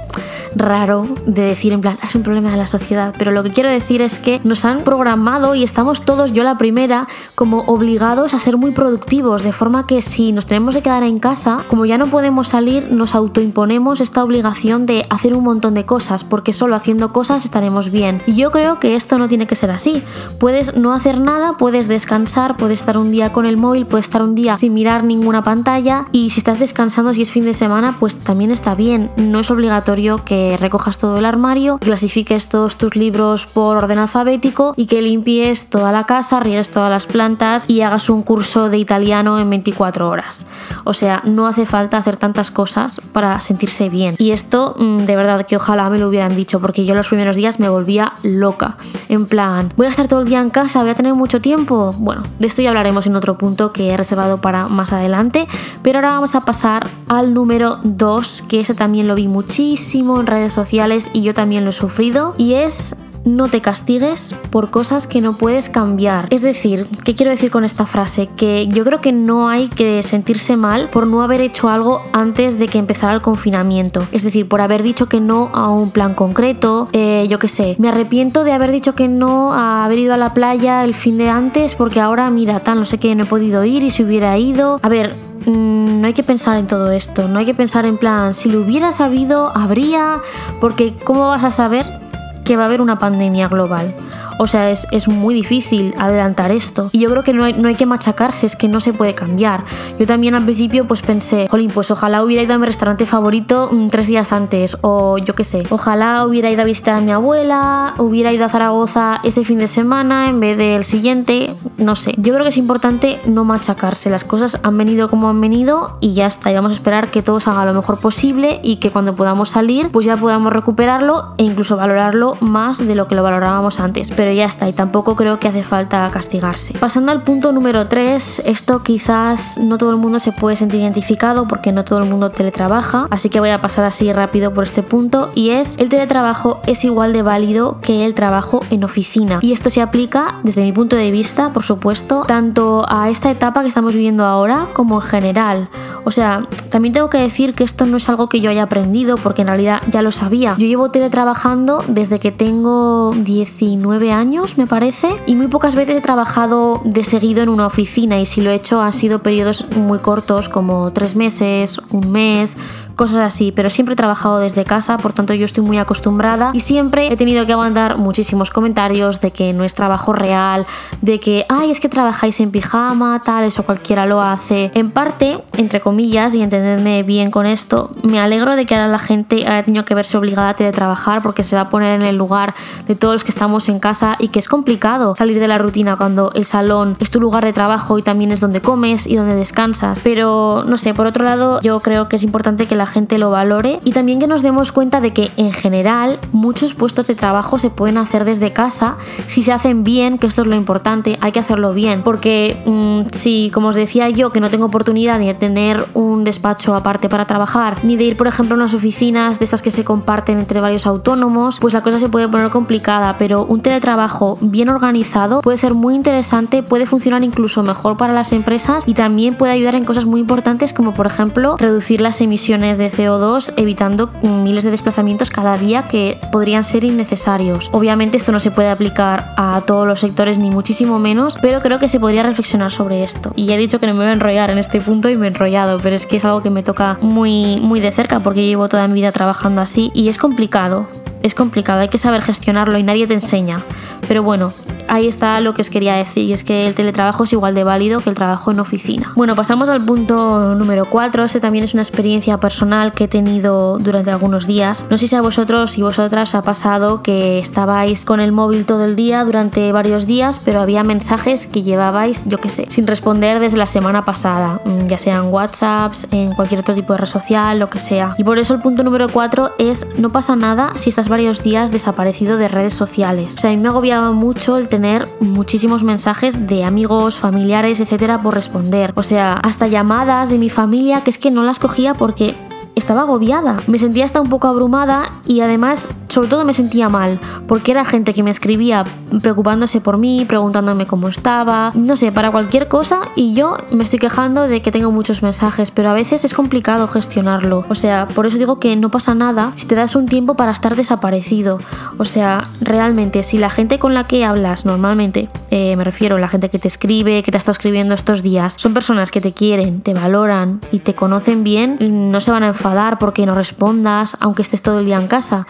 raro 0.55 1.05
de 1.25 1.43
decir 1.43 1.73
en 1.73 1.81
plan, 1.81 1.97
es 2.03 2.15
un 2.15 2.23
problema 2.23 2.51
de 2.51 2.57
la 2.57 2.67
sociedad, 2.67 3.13
pero 3.17 3.31
lo 3.31 3.43
que 3.43 3.51
quiero 3.51 3.69
decir 3.69 4.01
es 4.01 4.17
que 4.17 4.41
nos 4.43 4.65
han 4.65 4.81
programado 4.81 5.55
y 5.55 5.63
estamos 5.63 6.03
todos, 6.03 6.28
yo 6.33 6.43
la 6.43 6.57
primera, 6.57 7.07
como 7.35 7.59
obligados 7.61 8.33
a 8.33 8.39
ser 8.39 8.57
muy 8.57 8.71
productivos, 8.71 9.43
de 9.43 9.53
forma 9.53 9.87
que 9.87 10.01
si 10.01 10.31
nos 10.31 10.45
tenemos 10.45 10.75
que 10.75 10.81
quedar 10.81 11.03
en 11.03 11.19
casa, 11.19 11.63
como 11.67 11.85
ya 11.85 11.97
no 11.97 12.07
podemos 12.07 12.47
salir, 12.47 12.91
nos 12.91 13.15
autoimponemos 13.15 14.01
esta 14.01 14.23
obligación 14.23 14.85
de 14.85 15.05
hacer 15.09 15.33
un 15.35 15.43
montón 15.43 15.73
de 15.73 15.85
cosas, 15.85 16.23
porque 16.23 16.53
solo 16.53 16.75
haciendo 16.75 17.11
cosas 17.13 17.45
estaremos 17.45 17.91
bien. 17.91 18.21
Y 18.25 18.35
yo 18.35 18.51
creo 18.51 18.79
que 18.79 18.95
esto 18.95 19.17
no 19.17 19.27
tiene 19.27 19.47
que 19.47 19.55
ser 19.55 19.71
así. 19.71 20.01
Puedes 20.39 20.75
no 20.75 20.93
hacer 20.93 21.19
nada, 21.19 21.57
puedes 21.57 21.87
descansar, 21.87 22.57
puedes 22.57 22.79
estar 22.79 22.97
un 22.97 23.11
día 23.11 23.31
con 23.31 23.45
el 23.45 23.57
móvil, 23.57 23.85
puedes 23.85 24.05
estar 24.05 24.23
un 24.23 24.35
día 24.35 24.57
sin 24.57 24.73
mirar 24.73 25.03
ninguna 25.03 25.43
pantalla 25.43 26.07
y 26.11 26.29
si 26.29 26.39
estás 26.39 26.59
descansando, 26.59 27.13
si 27.13 27.21
es 27.21 27.31
fin 27.31 27.45
de 27.45 27.53
semana, 27.53 27.95
pues 27.99 28.15
también 28.15 28.51
está 28.51 28.75
bien. 28.75 29.11
No 29.17 29.39
es 29.39 29.51
obligatorio 29.51 30.23
que 30.25 30.57
recojas 30.57 30.97
todo 30.97 31.17
el 31.17 31.25
armario, 31.25 31.77
clasifiques 31.79 32.47
todos 32.47 32.77
tus 32.77 32.95
libros 32.95 33.45
por 33.45 33.77
orden 33.77 33.99
alfabético 33.99 34.73
y 34.75 34.85
que 34.85 35.01
limpies 35.01 35.67
toda 35.67 35.91
la 35.91 36.05
casa, 36.05 36.18
riegues 36.41 36.69
todas 36.69 36.89
las 36.89 37.05
plantas 37.05 37.69
y 37.69 37.81
hagas 37.81 38.09
un 38.09 38.23
curso 38.23 38.69
de 38.69 38.77
italiano 38.77 39.39
en 39.39 39.49
24 39.49 40.09
horas. 40.09 40.45
O 40.83 40.93
sea, 40.93 41.21
no 41.25 41.47
hace 41.47 41.65
falta 41.65 41.97
hacer 41.97 42.17
tantas 42.17 42.51
cosas 42.51 43.01
para 43.13 43.39
sentirse 43.39 43.89
bien. 43.89 44.15
Y 44.17 44.31
esto 44.31 44.75
Mm, 44.77 45.05
de 45.05 45.15
verdad 45.15 45.45
que 45.45 45.55
ojalá 45.55 45.89
me 45.89 45.99
lo 45.99 46.07
hubieran 46.07 46.35
dicho, 46.35 46.59
porque 46.59 46.85
yo 46.85 46.95
los 46.95 47.07
primeros 47.07 47.35
días 47.35 47.59
me 47.59 47.69
volvía 47.69 48.13
loca. 48.23 48.77
En 49.07 49.25
plan, 49.25 49.73
voy 49.75 49.87
a 49.87 49.89
estar 49.89 50.07
todo 50.07 50.21
el 50.21 50.27
día 50.27 50.41
en 50.41 50.49
casa, 50.49 50.81
voy 50.81 50.91
a 50.91 50.95
tener 50.95 51.13
mucho 51.13 51.41
tiempo. 51.41 51.93
Bueno, 51.97 52.23
de 52.39 52.47
esto 52.47 52.61
ya 52.61 52.69
hablaremos 52.69 53.05
en 53.07 53.15
otro 53.15 53.37
punto 53.37 53.73
que 53.73 53.91
he 53.91 53.97
reservado 53.97 54.41
para 54.41 54.67
más 54.67 54.93
adelante, 54.93 55.47
pero 55.83 55.99
ahora 55.99 56.11
vamos 56.11 56.35
a 56.35 56.41
pasar 56.41 56.87
al 57.07 57.33
número 57.33 57.79
2, 57.83 58.43
que 58.47 58.61
ese 58.61 58.73
también 58.73 59.07
lo 59.07 59.15
vi 59.15 59.27
muchísimo 59.27 60.19
en 60.19 60.27
redes 60.27 60.53
sociales 60.53 61.09
y 61.13 61.21
yo 61.21 61.33
también 61.33 61.63
lo 61.63 61.71
he 61.71 61.73
sufrido, 61.73 62.35
y 62.37 62.53
es 62.53 62.95
no 63.35 63.47
te 63.47 63.61
castigues 63.61 64.35
por 64.49 64.69
cosas 64.71 65.07
que 65.07 65.21
no 65.21 65.33
puedes 65.33 65.69
cambiar. 65.69 66.27
Es 66.29 66.41
decir, 66.41 66.87
¿qué 67.03 67.15
quiero 67.15 67.31
decir 67.31 67.51
con 67.51 67.63
esta 67.63 67.85
frase? 67.85 68.27
Que 68.35 68.67
yo 68.67 68.83
creo 68.83 69.01
que 69.01 69.11
no 69.11 69.49
hay 69.49 69.67
que 69.67 70.03
sentirse 70.03 70.57
mal 70.57 70.89
por 70.89 71.07
no 71.07 71.21
haber 71.21 71.41
hecho 71.41 71.69
algo 71.69 72.01
antes 72.13 72.59
de 72.59 72.67
que 72.67 72.79
empezara 72.79 73.13
el 73.13 73.21
confinamiento. 73.21 74.05
Es 74.11 74.23
decir, 74.23 74.47
por 74.47 74.61
haber 74.61 74.83
dicho 74.83 75.07
que 75.07 75.19
no 75.19 75.49
a 75.53 75.69
un 75.69 75.91
plan 75.91 76.13
concreto, 76.15 76.89
eh, 76.91 77.27
yo 77.29 77.39
qué 77.39 77.47
sé. 77.47 77.75
Me 77.79 77.89
arrepiento 77.89 78.43
de 78.43 78.53
haber 78.53 78.71
dicho 78.71 78.95
que 78.95 79.07
no 79.07 79.53
a 79.53 79.85
haber 79.85 79.99
ido 79.99 80.13
a 80.13 80.17
la 80.17 80.33
playa 80.33 80.83
el 80.83 80.95
fin 80.95 81.17
de 81.17 81.29
antes 81.29 81.75
porque 81.75 81.99
ahora, 81.99 82.29
mira, 82.29 82.59
tal, 82.59 82.79
no 82.79 82.85
sé 82.85 82.97
qué, 82.97 83.15
no 83.15 83.23
he 83.23 83.27
podido 83.27 83.63
ir 83.65 83.83
y 83.83 83.91
si 83.91 84.03
hubiera 84.03 84.37
ido. 84.37 84.79
A 84.81 84.89
ver, 84.89 85.13
mm, 85.45 86.01
no 86.01 86.07
hay 86.07 86.13
que 86.13 86.23
pensar 86.23 86.57
en 86.57 86.67
todo 86.67 86.91
esto, 86.91 87.27
no 87.27 87.39
hay 87.39 87.45
que 87.45 87.53
pensar 87.53 87.85
en 87.85 87.97
plan, 87.97 88.33
si 88.33 88.49
lo 88.49 88.61
hubiera 88.61 88.91
sabido, 88.91 89.55
habría, 89.55 90.21
porque 90.59 90.93
¿cómo 91.03 91.27
vas 91.27 91.43
a 91.43 91.51
saber 91.51 92.08
que 92.49 92.57
va 92.57 92.63
a 92.63 92.65
haber 92.65 92.81
una 92.81 92.97
pandemia 92.97 93.47
global? 93.47 93.93
O 94.41 94.47
sea, 94.47 94.71
es, 94.71 94.87
muy 95.09 95.33
difícil 95.33 95.93
adelantar 95.97 96.49
esto. 96.51 96.89
Y 96.93 96.99
yo 96.99 97.09
creo 97.09 97.23
que 97.23 97.33
no 97.33 97.43
hay, 97.43 97.53
no 97.53 97.67
hay, 97.67 97.75
que 97.75 97.85
machacarse, 97.85 98.45
es 98.45 98.55
que 98.55 98.69
no 98.69 98.79
se 98.79 98.93
puede 98.93 99.13
cambiar. 99.13 99.65
Yo 99.99 100.05
también 100.05 100.33
al 100.33 100.45
principio 100.45 100.87
pues 100.87 101.01
pensé, 101.01 101.47
jolín, 101.49 101.69
pues 101.73 101.91
ojalá 101.91 102.23
hubiera 102.23 102.41
ido 102.41 102.53
a 102.53 102.57
mi 102.57 102.65
restaurante 102.65 103.05
favorito 103.05 103.69
mm, 103.69 103.89
tres 103.89 104.07
días 104.07 104.31
antes. 104.31 104.77
O 104.79 105.17
yo 105.17 105.35
qué 105.35 105.43
sé, 105.43 105.63
ojalá 105.69 106.25
hubiera 106.25 106.49
ido 106.49 106.61
a 106.61 106.65
visitar 106.65 106.95
a 106.95 107.01
mi 107.01 107.11
abuela, 107.11 107.95
hubiera 107.97 108.31
ido 108.31 108.45
a 108.45 108.49
Zaragoza 108.49 109.19
ese 109.23 109.43
fin 109.43 109.59
de 109.59 109.67
semana 109.67 110.29
en 110.29 110.39
vez 110.39 110.57
del 110.57 110.85
siguiente. 110.85 111.53
No 111.77 111.97
sé, 111.97 112.13
yo 112.17 112.31
creo 112.33 112.43
que 112.43 112.49
es 112.49 112.57
importante 112.57 113.19
no 113.25 113.43
machacarse. 113.43 114.09
Las 114.09 114.23
cosas 114.23 114.57
han 114.63 114.77
venido 114.77 115.09
como 115.09 115.27
han 115.27 115.41
venido 115.41 115.97
y 115.99 116.13
ya 116.13 116.27
está. 116.27 116.49
Y 116.49 116.55
vamos 116.55 116.71
a 116.71 116.75
esperar 116.75 117.11
que 117.11 117.21
todo 117.21 117.41
se 117.41 117.49
haga 117.49 117.65
lo 117.65 117.73
mejor 117.73 117.99
posible 117.99 118.61
y 118.63 118.77
que 118.77 118.89
cuando 118.89 119.15
podamos 119.15 119.49
salir 119.49 119.89
pues 119.91 120.05
ya 120.05 120.15
podamos 120.15 120.53
recuperarlo 120.53 121.33
e 121.37 121.43
incluso 121.43 121.75
valorarlo 121.75 122.35
más 122.39 122.85
de 122.87 122.95
lo 122.95 123.07
que 123.07 123.15
lo 123.15 123.23
valorábamos 123.23 123.81
antes. 123.81 124.11
Pero 124.15 124.28
ya 124.35 124.45
está, 124.45 124.67
y 124.67 124.73
tampoco 124.73 125.15
creo 125.15 125.39
que 125.39 125.47
hace 125.47 125.63
falta 125.63 126.09
castigarse. 126.11 126.73
Pasando 126.79 127.11
al 127.11 127.23
punto 127.23 127.51
número 127.51 127.87
3, 127.87 128.43
esto 128.45 128.83
quizás 128.83 129.57
no 129.57 129.77
todo 129.77 129.91
el 129.91 129.97
mundo 129.97 130.19
se 130.19 130.31
puede 130.31 130.55
sentir 130.55 130.81
identificado 130.81 131.47
porque 131.47 131.71
no 131.71 131.85
todo 131.85 131.99
el 131.99 132.09
mundo 132.09 132.31
teletrabaja, 132.31 133.07
así 133.09 133.29
que 133.29 133.39
voy 133.39 133.49
a 133.49 133.61
pasar 133.61 133.85
así 133.85 134.11
rápido 134.13 134.53
por 134.53 134.63
este 134.63 134.83
punto, 134.83 135.31
y 135.35 135.51
es 135.51 135.77
el 135.77 135.89
teletrabajo 135.89 136.61
es 136.65 136.83
igual 136.85 137.13
de 137.13 137.21
válido 137.21 137.79
que 137.81 138.05
el 138.05 138.13
trabajo 138.13 138.61
en 138.69 138.83
oficina. 138.83 139.39
Y 139.41 139.51
esto 139.51 139.69
se 139.69 139.81
aplica, 139.81 140.39
desde 140.43 140.63
mi 140.63 140.71
punto 140.71 140.95
de 140.95 141.11
vista, 141.11 141.51
por 141.53 141.63
supuesto, 141.63 142.23
tanto 142.27 142.85
a 142.87 143.09
esta 143.09 143.31
etapa 143.31 143.61
que 143.61 143.67
estamos 143.67 143.93
viviendo 143.93 144.25
ahora 144.25 144.69
como 144.73 144.95
en 144.95 145.01
general. 145.01 145.69
O 146.05 146.11
sea, 146.11 146.47
también 146.71 146.93
tengo 146.93 147.09
que 147.09 147.19
decir 147.19 147.53
que 147.53 147.63
esto 147.63 147.85
no 147.85 147.97
es 147.97 148.09
algo 148.09 148.29
que 148.29 148.41
yo 148.41 148.49
haya 148.49 148.63
aprendido 148.63 149.17
porque 149.17 149.41
en 149.41 149.47
realidad 149.47 149.81
ya 149.91 150.01
lo 150.01 150.11
sabía. 150.11 150.55
Yo 150.57 150.65
llevo 150.65 150.89
teletrabajando 150.89 151.83
desde 151.87 152.19
que 152.19 152.31
tengo 152.31 153.11
19 153.13 154.11
años 154.11 154.18
me 154.57 154.67
parece, 154.67 155.07
y 155.27 155.35
muy 155.35 155.47
pocas 155.47 155.75
veces 155.75 155.95
he 155.95 156.01
trabajado 156.01 156.81
de 156.83 157.03
seguido 157.03 157.41
en 157.41 157.47
una 157.47 157.65
oficina 157.65 158.19
y 158.19 158.25
si 158.25 158.41
lo 158.41 158.49
he 158.49 158.55
hecho 158.55 158.81
han 158.81 158.91
sido 158.91 159.19
periodos 159.19 159.65
muy 159.77 159.99
cortos 159.99 160.49
como 160.49 160.91
tres 160.91 161.15
meses, 161.15 161.79
un 161.91 162.11
mes, 162.11 162.57
cosas 162.99 163.19
así, 163.19 163.53
pero 163.53 163.69
siempre 163.69 163.93
he 163.93 163.95
trabajado 163.95 164.39
desde 164.39 164.65
casa, 164.65 164.97
por 164.97 165.13
tanto 165.13 165.33
yo 165.33 165.45
estoy 165.45 165.63
muy 165.63 165.77
acostumbrada 165.77 166.51
y 166.51 166.59
siempre 166.59 167.07
he 167.07 167.15
tenido 167.15 167.45
que 167.45 167.53
aguantar 167.53 167.97
muchísimos 167.97 168.49
comentarios 168.49 169.21
de 169.21 169.31
que 169.31 169.53
no 169.53 169.63
es 169.63 169.73
trabajo 169.73 170.11
real, 170.11 170.65
de 171.01 171.17
que, 171.21 171.45
ay, 171.47 171.71
es 171.71 171.79
que 171.79 171.87
trabajáis 171.87 172.41
en 172.41 172.51
pijama, 172.51 173.21
tal, 173.23 173.45
eso 173.45 173.63
cualquiera 173.63 174.05
lo 174.05 174.21
hace. 174.21 174.71
En 174.73 174.91
parte, 174.91 175.37
entre 175.55 175.79
comillas, 175.79 176.35
y 176.35 176.41
entenderme 176.41 177.03
bien 177.03 177.31
con 177.31 177.45
esto, 177.45 177.95
me 178.03 178.19
alegro 178.19 178.57
de 178.57 178.65
que 178.65 178.75
ahora 178.75 178.89
la 178.89 178.99
gente 178.99 179.47
haya 179.47 179.63
tenido 179.63 179.85
que 179.85 179.95
verse 179.95 180.17
obligada 180.17 180.49
a 180.49 180.55
teletrabajar 180.57 181.21
porque 181.21 181.43
se 181.43 181.55
va 181.55 181.61
a 181.61 181.69
poner 181.69 182.01
en 182.01 182.05
el 182.05 182.17
lugar 182.17 182.53
de 182.85 182.95
todos 182.95 183.13
los 183.13 183.23
que 183.23 183.31
estamos 183.31 183.69
en 183.69 183.79
casa 183.79 184.17
y 184.19 184.27
que 184.27 184.39
es 184.39 184.49
complicado 184.49 185.15
salir 185.15 185.39
de 185.39 185.47
la 185.47 185.57
rutina 185.57 185.95
cuando 185.95 186.31
el 186.35 186.43
salón 186.43 186.97
es 186.99 187.11
tu 187.11 187.21
lugar 187.21 187.45
de 187.45 187.53
trabajo 187.53 187.97
y 187.97 188.01
también 188.01 188.33
es 188.33 188.41
donde 188.41 188.59
comes 188.59 189.07
y 189.07 189.15
donde 189.15 189.35
descansas. 189.35 190.01
Pero 190.03 190.65
no 190.67 190.75
sé, 190.75 190.93
por 190.93 191.07
otro 191.07 191.23
lado, 191.23 191.61
yo 191.61 191.79
creo 191.79 192.09
que 192.09 192.17
es 192.17 192.23
importante 192.23 192.65
que 192.65 192.75
la 192.75 192.88
gente 192.89 193.17
lo 193.17 193.31
valore 193.31 193.79
y 193.85 193.91
también 193.91 194.19
que 194.19 194.27
nos 194.27 194.41
demos 194.41 194.71
cuenta 194.71 194.99
de 194.99 195.13
que 195.13 195.31
en 195.37 195.53
general 195.53 196.19
muchos 196.31 196.73
puestos 196.73 197.07
de 197.07 197.15
trabajo 197.15 197.59
se 197.59 197.69
pueden 197.69 197.97
hacer 197.97 198.25
desde 198.25 198.51
casa. 198.51 198.97
Si 199.27 199.41
se 199.41 199.53
hacen 199.53 199.83
bien, 199.83 200.17
que 200.17 200.27
esto 200.27 200.41
es 200.41 200.47
lo 200.47 200.55
importante, 200.55 201.17
hay 201.21 201.31
que 201.31 201.39
hacerlo 201.39 201.73
bien, 201.73 202.01
porque 202.01 202.61
mm, 202.65 203.13
si, 203.13 203.51
como 203.53 203.69
os 203.69 203.75
decía 203.75 204.09
yo, 204.09 204.31
que 204.31 204.41
no 204.41 204.49
tengo 204.49 204.65
oportunidad 204.65 205.19
de 205.19 205.33
tener 205.33 205.83
un 205.93 206.23
despacho 206.23 206.75
aparte 206.75 207.09
para 207.09 207.25
trabajar, 207.25 207.77
ni 207.83 207.95
de 207.95 208.05
ir, 208.05 208.17
por 208.17 208.27
ejemplo, 208.27 208.55
a 208.55 208.57
unas 208.57 208.73
oficinas 208.73 209.39
de 209.39 209.45
estas 209.45 209.61
que 209.61 209.71
se 209.71 209.83
comparten 209.83 210.39
entre 210.39 210.59
varios 210.59 210.85
autónomos, 210.85 211.59
pues 211.59 211.73
la 211.73 211.81
cosa 211.81 211.99
se 211.99 212.09
puede 212.09 212.27
poner 212.27 212.49
complicada, 212.49 213.17
pero 213.17 213.45
un 213.45 213.61
teletrabajo 213.61 214.37
bien 214.41 214.69
organizado 214.69 215.41
puede 215.41 215.57
ser 215.57 215.73
muy 215.73 215.95
interesante, 215.95 216.63
puede 216.63 216.85
funcionar 216.85 217.23
incluso 217.23 217.63
mejor 217.63 217.97
para 217.97 218.13
las 218.13 218.31
empresas 218.33 218.83
y 218.85 218.93
también 218.93 219.35
puede 219.35 219.53
ayudar 219.53 219.75
en 219.75 219.85
cosas 219.85 220.05
muy 220.05 220.19
importantes 220.21 220.73
como 220.73 220.93
por 220.93 221.07
ejemplo 221.07 221.57
reducir 221.57 222.01
las 222.01 222.21
emisiones 222.21 222.77
de 222.79 222.91
CO2 222.91 223.53
evitando 223.57 224.09
miles 224.23 224.63
de 224.63 224.71
desplazamientos 224.71 225.29
cada 225.29 225.57
día 225.57 225.87
que 225.87 226.19
podrían 226.31 226.63
ser 226.63 226.83
innecesarios. 226.83 227.69
Obviamente 227.71 228.17
esto 228.17 228.31
no 228.31 228.39
se 228.39 228.49
puede 228.49 228.69
aplicar 228.69 229.33
a 229.37 229.61
todos 229.67 229.87
los 229.87 229.99
sectores 229.99 230.39
ni 230.39 230.49
muchísimo 230.49 230.97
menos, 230.97 231.37
pero 231.41 231.61
creo 231.61 231.77
que 231.77 231.87
se 231.87 231.99
podría 231.99 232.23
reflexionar 232.23 232.71
sobre 232.71 233.03
esto. 233.03 233.31
Y 233.35 233.45
ya 233.45 233.55
he 233.55 233.57
dicho 233.59 233.79
que 233.79 233.85
no 233.85 233.93
me 233.93 233.99
voy 233.99 234.07
a 234.07 234.13
enrollar 234.13 234.49
en 234.49 234.57
este 234.57 234.81
punto 234.81 235.09
y 235.09 235.17
me 235.17 235.27
he 235.27 235.29
enrollado, 235.29 235.79
pero 235.79 235.95
es 235.95 236.07
que 236.07 236.17
es 236.17 236.25
algo 236.25 236.41
que 236.41 236.49
me 236.49 236.63
toca 236.63 236.97
muy, 237.01 237.57
muy 237.57 237.79
de 237.79 237.91
cerca 237.91 238.21
porque 238.21 238.45
llevo 238.45 238.67
toda 238.67 238.87
mi 238.87 238.95
vida 238.95 239.11
trabajando 239.11 239.61
así 239.61 239.91
y 239.93 240.09
es 240.09 240.17
complicado. 240.17 240.87
Es 241.21 241.35
complicado, 241.35 241.81
hay 241.81 241.89
que 241.89 241.97
saber 241.97 242.21
gestionarlo 242.21 242.77
y 242.77 242.83
nadie 242.83 243.05
te 243.05 243.13
enseña. 243.13 243.61
Pero 244.07 244.23
bueno, 244.23 244.53
ahí 244.89 245.07
está 245.07 245.39
lo 245.39 245.53
que 245.53 245.61
os 245.61 245.69
quería 245.69 245.95
decir, 245.95 246.23
y 246.23 246.33
es 246.33 246.43
que 246.43 246.67
el 246.67 246.75
teletrabajo 246.75 247.23
es 247.23 247.33
igual 247.33 247.55
de 247.55 247.63
válido 247.63 247.99
que 247.99 248.09
el 248.09 248.15
trabajo 248.15 248.51
en 248.51 248.59
oficina. 248.59 249.13
Bueno, 249.15 249.35
pasamos 249.35 249.69
al 249.69 249.83
punto 249.83 250.55
número 250.55 250.85
4, 250.85 251.23
este 251.23 251.39
también 251.39 251.63
es 251.63 251.73
una 251.73 251.83
experiencia 251.83 252.37
personal 252.39 252.91
que 252.91 253.05
he 253.05 253.07
tenido 253.07 253.77
durante 253.77 254.11
algunos 254.11 254.47
días. 254.47 254.85
No 254.89 254.97
sé 254.97 255.07
si 255.07 255.15
a 255.15 255.21
vosotros 255.21 255.77
y 255.77 255.81
vosotras 255.81 256.29
os 256.29 256.35
ha 256.35 256.41
pasado 256.41 257.01
que 257.01 257.39
estabais 257.39 258.03
con 258.05 258.19
el 258.19 258.31
móvil 258.31 258.65
todo 258.65 258.85
el 258.85 258.95
día 258.95 259.23
durante 259.23 259.71
varios 259.71 260.07
días, 260.07 260.41
pero 260.43 260.59
había 260.61 260.83
mensajes 260.83 261.47
que 261.47 261.63
llevabais, 261.63 262.25
yo 262.25 262.39
qué 262.39 262.49
sé, 262.49 262.67
sin 262.69 262.87
responder 262.87 263.39
desde 263.39 263.57
la 263.57 263.65
semana 263.65 264.03
pasada, 264.03 264.61
mm, 264.65 264.87
ya 264.87 264.97
sean 264.97 265.27
WhatsApps, 265.27 266.07
en 266.11 266.33
cualquier 266.33 266.61
otro 266.61 266.75
tipo 266.75 266.93
de 266.93 266.99
red 266.99 267.07
social, 267.07 267.59
lo 267.59 267.69
que 267.69 267.79
sea. 267.79 268.15
Y 268.17 268.23
por 268.23 268.39
eso 268.39 268.53
el 268.53 268.61
punto 268.61 268.83
número 268.83 269.07
4 269.07 269.51
es 269.59 269.85
no 269.97 270.09
pasa 270.09 270.35
nada 270.35 270.73
si 270.75 270.89
estás 270.89 271.09
varios 271.09 271.43
días 271.43 271.71
desaparecido 271.71 272.37
de 272.37 272.47
redes 272.47 272.73
sociales. 272.73 273.35
O 273.37 273.39
sea, 273.39 273.51
a 273.51 273.53
mí 273.53 273.61
me 273.61 273.69
agobiaba 273.69 274.11
mucho 274.11 274.57
el 274.57 274.67
tener 274.67 274.78
tener 274.79 275.09
muchísimos 275.19 275.83
mensajes 275.83 276.47
de 276.47 276.63
amigos, 276.63 277.19
familiares, 277.19 277.81
etcétera, 277.81 278.21
por 278.21 278.33
responder. 278.33 278.93
O 278.95 279.03
sea, 279.03 279.33
hasta 279.33 279.67
llamadas 279.67 280.29
de 280.29 280.37
mi 280.37 280.49
familia 280.49 281.01
que 281.03 281.09
es 281.09 281.17
que 281.17 281.31
no 281.31 281.43
las 281.43 281.59
cogía 281.59 281.93
porque 281.93 282.33
estaba 282.75 283.01
agobiada. 283.01 283.57
Me 283.67 283.77
sentía 283.77 284.05
hasta 284.05 284.21
un 284.21 284.29
poco 284.29 284.47
abrumada 284.47 285.03
y 285.25 285.41
además 285.41 285.89
sobre 286.09 286.27
todo 286.27 286.45
me 286.45 286.53
sentía 286.53 286.89
mal, 286.89 287.19
porque 287.47 287.71
era 287.71 287.85
gente 287.85 288.13
que 288.13 288.23
me 288.23 288.31
escribía 288.31 288.83
preocupándose 289.21 289.79
por 289.81 289.97
mí, 289.97 290.25
preguntándome 290.27 290.87
cómo 290.87 291.07
estaba, 291.07 291.71
no 291.75 291.95
sé, 291.95 292.11
para 292.11 292.31
cualquier 292.31 292.67
cosa 292.67 292.99
y 293.15 293.33
yo 293.33 293.55
me 293.71 293.83
estoy 293.83 293.99
quejando 293.99 294.47
de 294.47 294.61
que 294.61 294.71
tengo 294.71 294.91
muchos 294.91 295.23
mensajes, 295.23 295.71
pero 295.71 295.89
a 295.89 295.93
veces 295.93 296.25
es 296.25 296.33
complicado 296.33 296.87
gestionarlo. 296.87 297.65
O 297.69 297.75
sea, 297.75 298.07
por 298.07 298.25
eso 298.25 298.37
digo 298.37 298.59
que 298.59 298.75
no 298.75 298.89
pasa 298.89 299.15
nada 299.15 299.51
si 299.55 299.65
te 299.65 299.75
das 299.75 299.95
un 299.95 300.07
tiempo 300.07 300.35
para 300.35 300.51
estar 300.51 300.75
desaparecido. 300.75 301.59
O 301.97 302.05
sea, 302.05 302.47
realmente, 302.61 303.23
si 303.23 303.37
la 303.37 303.49
gente 303.49 303.79
con 303.79 303.93
la 303.93 304.05
que 304.05 304.25
hablas 304.25 304.65
normalmente, 304.65 305.29
eh, 305.51 305.75
me 305.75 305.83
refiero 305.83 306.15
a 306.15 306.19
la 306.19 306.27
gente 306.27 306.49
que 306.49 306.59
te 306.59 306.67
escribe, 306.67 307.23
que 307.23 307.31
te 307.31 307.37
ha 307.37 307.39
estado 307.39 307.53
escribiendo 307.53 307.93
estos 307.93 308.21
días, 308.21 308.55
son 308.57 308.73
personas 308.73 309.11
que 309.11 309.21
te 309.21 309.31
quieren, 309.31 309.81
te 309.81 309.93
valoran 309.93 310.61
y 310.71 310.79
te 310.79 310.93
conocen 310.93 311.43
bien, 311.43 311.77
no 312.11 312.19
se 312.21 312.31
van 312.31 312.43
a 312.43 312.47
enfadar 312.47 312.97
porque 312.99 313.25
no 313.25 313.35
respondas, 313.35 314.17
aunque 314.19 314.41
estés 314.41 314.61
todo 314.61 314.79
el 314.79 314.85
día 314.85 314.99
en 314.99 315.07
casa. 315.07 315.45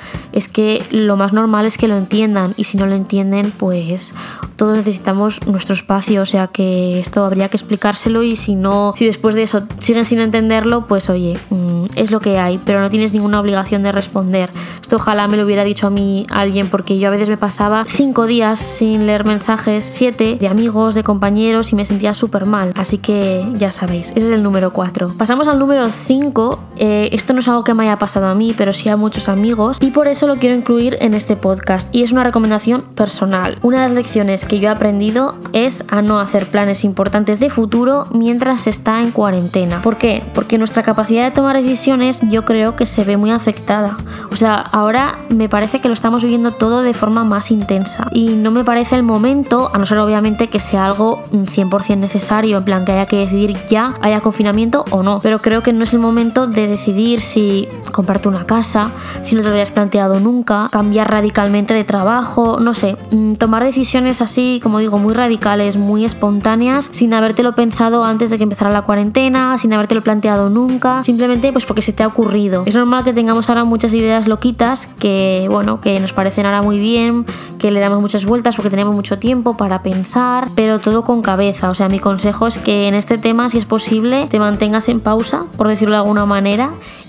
Que 0.50 0.84
lo 0.92 1.18
más 1.18 1.34
normal 1.34 1.66
es 1.66 1.78
que 1.78 1.88
lo 1.88 1.98
entiendan 1.98 2.54
y 2.58 2.66
si 2.66 2.78
no 2.78 2.86
lo 2.86 2.96
entienden, 2.96 3.52
pues 3.52 4.14
todos 4.56 4.76
necesitamos 4.76 5.48
nuestro 5.48 5.74
espacio, 5.74 6.22
o 6.22 6.26
sea 6.26 6.48
que 6.48 7.00
esto 7.00 7.24
habría 7.24 7.48
que 7.48 7.58
explicárselo 7.58 8.24
y 8.24 8.36
si 8.36 8.56
no, 8.56 8.94
si 8.96 9.06
después 9.06 9.36
de 9.36 9.44
eso 9.44 9.64
siguen 9.80 10.06
sin 10.06 10.20
entenderlo, 10.20 10.86
pues 10.86 11.10
oye, 11.10 11.38
mm, 11.50 11.86
es 11.96 12.12
lo 12.12 12.20
que 12.20 12.40
hay, 12.40 12.58
pero 12.58 12.82
no 12.82 12.90
tienes 12.90 13.14
ninguna 13.14 13.40
obligación 13.40 13.84
de 13.84 13.92
responder. 13.92 14.52
Esto 14.82 14.98
ojalá 14.98 15.28
me 15.28 15.38
lo 15.38 15.46
hubiera 15.46 15.64
dicho 15.64 15.88
a 15.88 15.90
mí 15.90 16.26
alguien 16.30 16.68
porque 16.68 17.00
yo 17.00 17.08
a 17.08 17.12
veces 17.12 17.30
me 17.30 17.38
pasaba 17.38 17.86
cinco 17.86 18.26
días 18.26 18.60
sin 18.60 19.06
leer 19.06 19.26
mensajes, 19.26 19.86
siete, 19.86 20.36
de 20.40 20.48
amigos, 20.48 20.94
de 20.94 21.04
compañeros 21.04 21.72
y 21.72 21.76
me 21.76 21.86
sentía 21.86 22.14
súper 22.14 22.46
mal, 22.46 22.74
así 22.76 22.98
que 22.98 23.46
ya 23.54 23.72
sabéis, 23.72 24.10
ese 24.16 24.28
es 24.28 24.32
el 24.32 24.44
número 24.44 24.74
4. 24.74 25.14
Pasamos 25.18 25.48
al 25.48 25.60
número 25.60 25.88
5 25.88 26.60
eh, 26.80 27.10
esto 27.12 27.34
no 27.34 27.42
es 27.42 27.48
algo 27.48 27.64
que 27.64 27.74
me 27.74 27.84
haya 27.84 28.00
pasado 28.00 28.28
a 28.28 28.36
mí, 28.36 28.54
pero 28.58 28.74
sí 28.74 28.90
a 28.90 28.98
muchos 28.98 29.30
amigos 29.30 29.78
y 29.82 29.92
por 29.92 30.08
eso 30.08 30.28
lo 30.28 30.38
quiero 30.38 30.56
incluir 30.56 30.98
en 31.02 31.14
este 31.14 31.36
podcast 31.36 31.94
y 31.94 32.04
es 32.04 32.12
una 32.12 32.24
recomendación 32.24 32.82
personal. 32.82 33.60
Una 33.62 33.84
de 33.84 33.90
las 33.90 33.98
lecciones 33.98 34.46
que 34.46 34.60
yo 34.60 34.70
he 34.70 34.72
aprendido 34.72 35.36
es 35.54 35.84
a 35.90 36.02
no 36.02 36.20
hacer 36.20 36.46
planes 36.46 36.84
importantes 36.84 37.40
de 37.40 37.50
futuro 37.50 38.06
mientras 38.12 38.68
está 38.68 39.02
en 39.02 39.12
cuarentena. 39.12 39.82
¿Por 39.82 39.98
qué? 39.98 40.24
Porque 40.34 40.58
nuestra 40.58 40.84
capacidad 40.84 41.26
de 41.26 41.32
tomar 41.32 41.62
decisiones 41.62 42.22
yo 42.30 42.46
creo 42.46 42.76
que 42.76 42.86
se 42.86 43.04
ve 43.04 43.18
muy 43.18 43.32
afectada. 43.32 43.98
O 44.32 44.36
sea, 44.36 44.56
ahora 44.56 45.20
me 45.30 45.50
parece 45.50 45.82
que 45.82 45.90
lo 45.90 45.94
estamos 45.94 46.24
viviendo 46.24 46.52
todo 46.52 46.82
de 46.82 46.94
forma 46.94 47.24
más 47.24 47.52
intensa 47.52 48.08
y 48.12 48.30
no 48.36 48.52
me 48.52 48.64
parece 48.64 48.96
el 48.96 49.04
momento, 49.04 49.70
a 49.74 49.78
no 49.78 49.86
ser 49.86 49.98
obviamente 49.98 50.48
que 50.48 50.60
sea 50.60 50.86
algo 50.86 51.24
100% 51.32 51.98
necesario, 51.98 52.58
en 52.58 52.64
plan 52.64 52.86
que 52.86 52.94
haya 52.94 53.06
que 53.06 53.18
decidir 53.18 53.58
ya, 53.68 53.96
haya 54.02 54.22
confinamiento 54.22 54.86
o 54.92 55.04
no, 55.04 55.20
pero 55.22 55.40
creo 55.40 55.62
que 55.62 55.74
no 55.74 55.84
es 55.84 55.94
el 55.94 56.00
momento 56.00 56.48
de 56.48 56.69
decidir 56.70 57.22
si 57.22 57.68
comprarte 57.92 58.28
una 58.28 58.46
casa, 58.46 58.92
si 59.22 59.36
no 59.36 59.42
te 59.42 59.48
lo 59.48 59.54
habías 59.54 59.72
planteado 59.72 60.20
nunca, 60.20 60.70
cambiar 60.72 61.10
radicalmente 61.10 61.74
de 61.74 61.84
trabajo, 61.84 62.60
no 62.60 62.74
sé, 62.74 62.96
mm, 63.12 63.34
tomar 63.34 63.64
decisiones 63.64 64.22
así, 64.22 64.60
como 64.62 64.80
digo, 64.80 64.98
muy 64.98 65.14
radicales, 65.14 65.78
muy 65.78 66.06
espontáneas, 66.06 66.90
sin 66.92 67.14
habértelo 67.14 67.56
pensado 67.56 68.04
antes 68.04 68.30
de 68.30 68.38
que 68.38 68.44
empezara 68.44 68.72
la 68.72 68.84
cuarentena, 68.84 69.58
sin 69.58 69.74
habértelo 69.74 70.02
planteado 70.02 70.50
nunca, 70.50 71.04
simplemente 71.04 71.52
pues 71.52 71.66
porque 71.66 71.82
se 71.82 71.94
te 71.94 72.04
ha 72.04 72.08
ocurrido. 72.08 72.64
Es 72.66 72.76
normal 72.76 73.04
que 73.04 73.14
tengamos 73.14 73.50
ahora 73.50 73.66
muchas 73.66 73.94
ideas 73.94 74.28
loquitas 74.28 74.88
que, 75.00 75.48
bueno, 75.50 75.82
que 75.82 76.00
nos 76.00 76.14
parecen 76.14 76.46
ahora 76.46 76.62
muy 76.62 76.80
bien, 76.80 77.26
que 77.58 77.72
le 77.72 77.80
damos 77.80 78.02
muchas 78.02 78.26
vueltas 78.26 78.56
porque 78.56 78.70
tenemos 78.70 78.96
mucho 78.96 79.20
tiempo 79.20 79.58
para 79.58 79.84
pensar, 79.84 80.48
pero 80.56 80.80
todo 80.80 81.04
con 81.04 81.22
cabeza. 81.22 81.70
O 81.70 81.76
sea, 81.76 81.90
mi 81.90 82.00
consejo 82.00 82.48
es 82.48 82.58
que 82.58 82.88
en 82.88 82.96
este 82.96 83.18
tema, 83.18 83.50
si 83.50 83.58
es 83.58 83.66
posible, 83.66 84.28
te 84.30 84.40
mantengas 84.40 84.90
en 84.90 85.00
pausa, 85.00 85.46
por 85.58 85.68
decirlo 85.68 85.96
de 85.96 86.02
alguna 86.02 86.26
manera, 86.26 86.59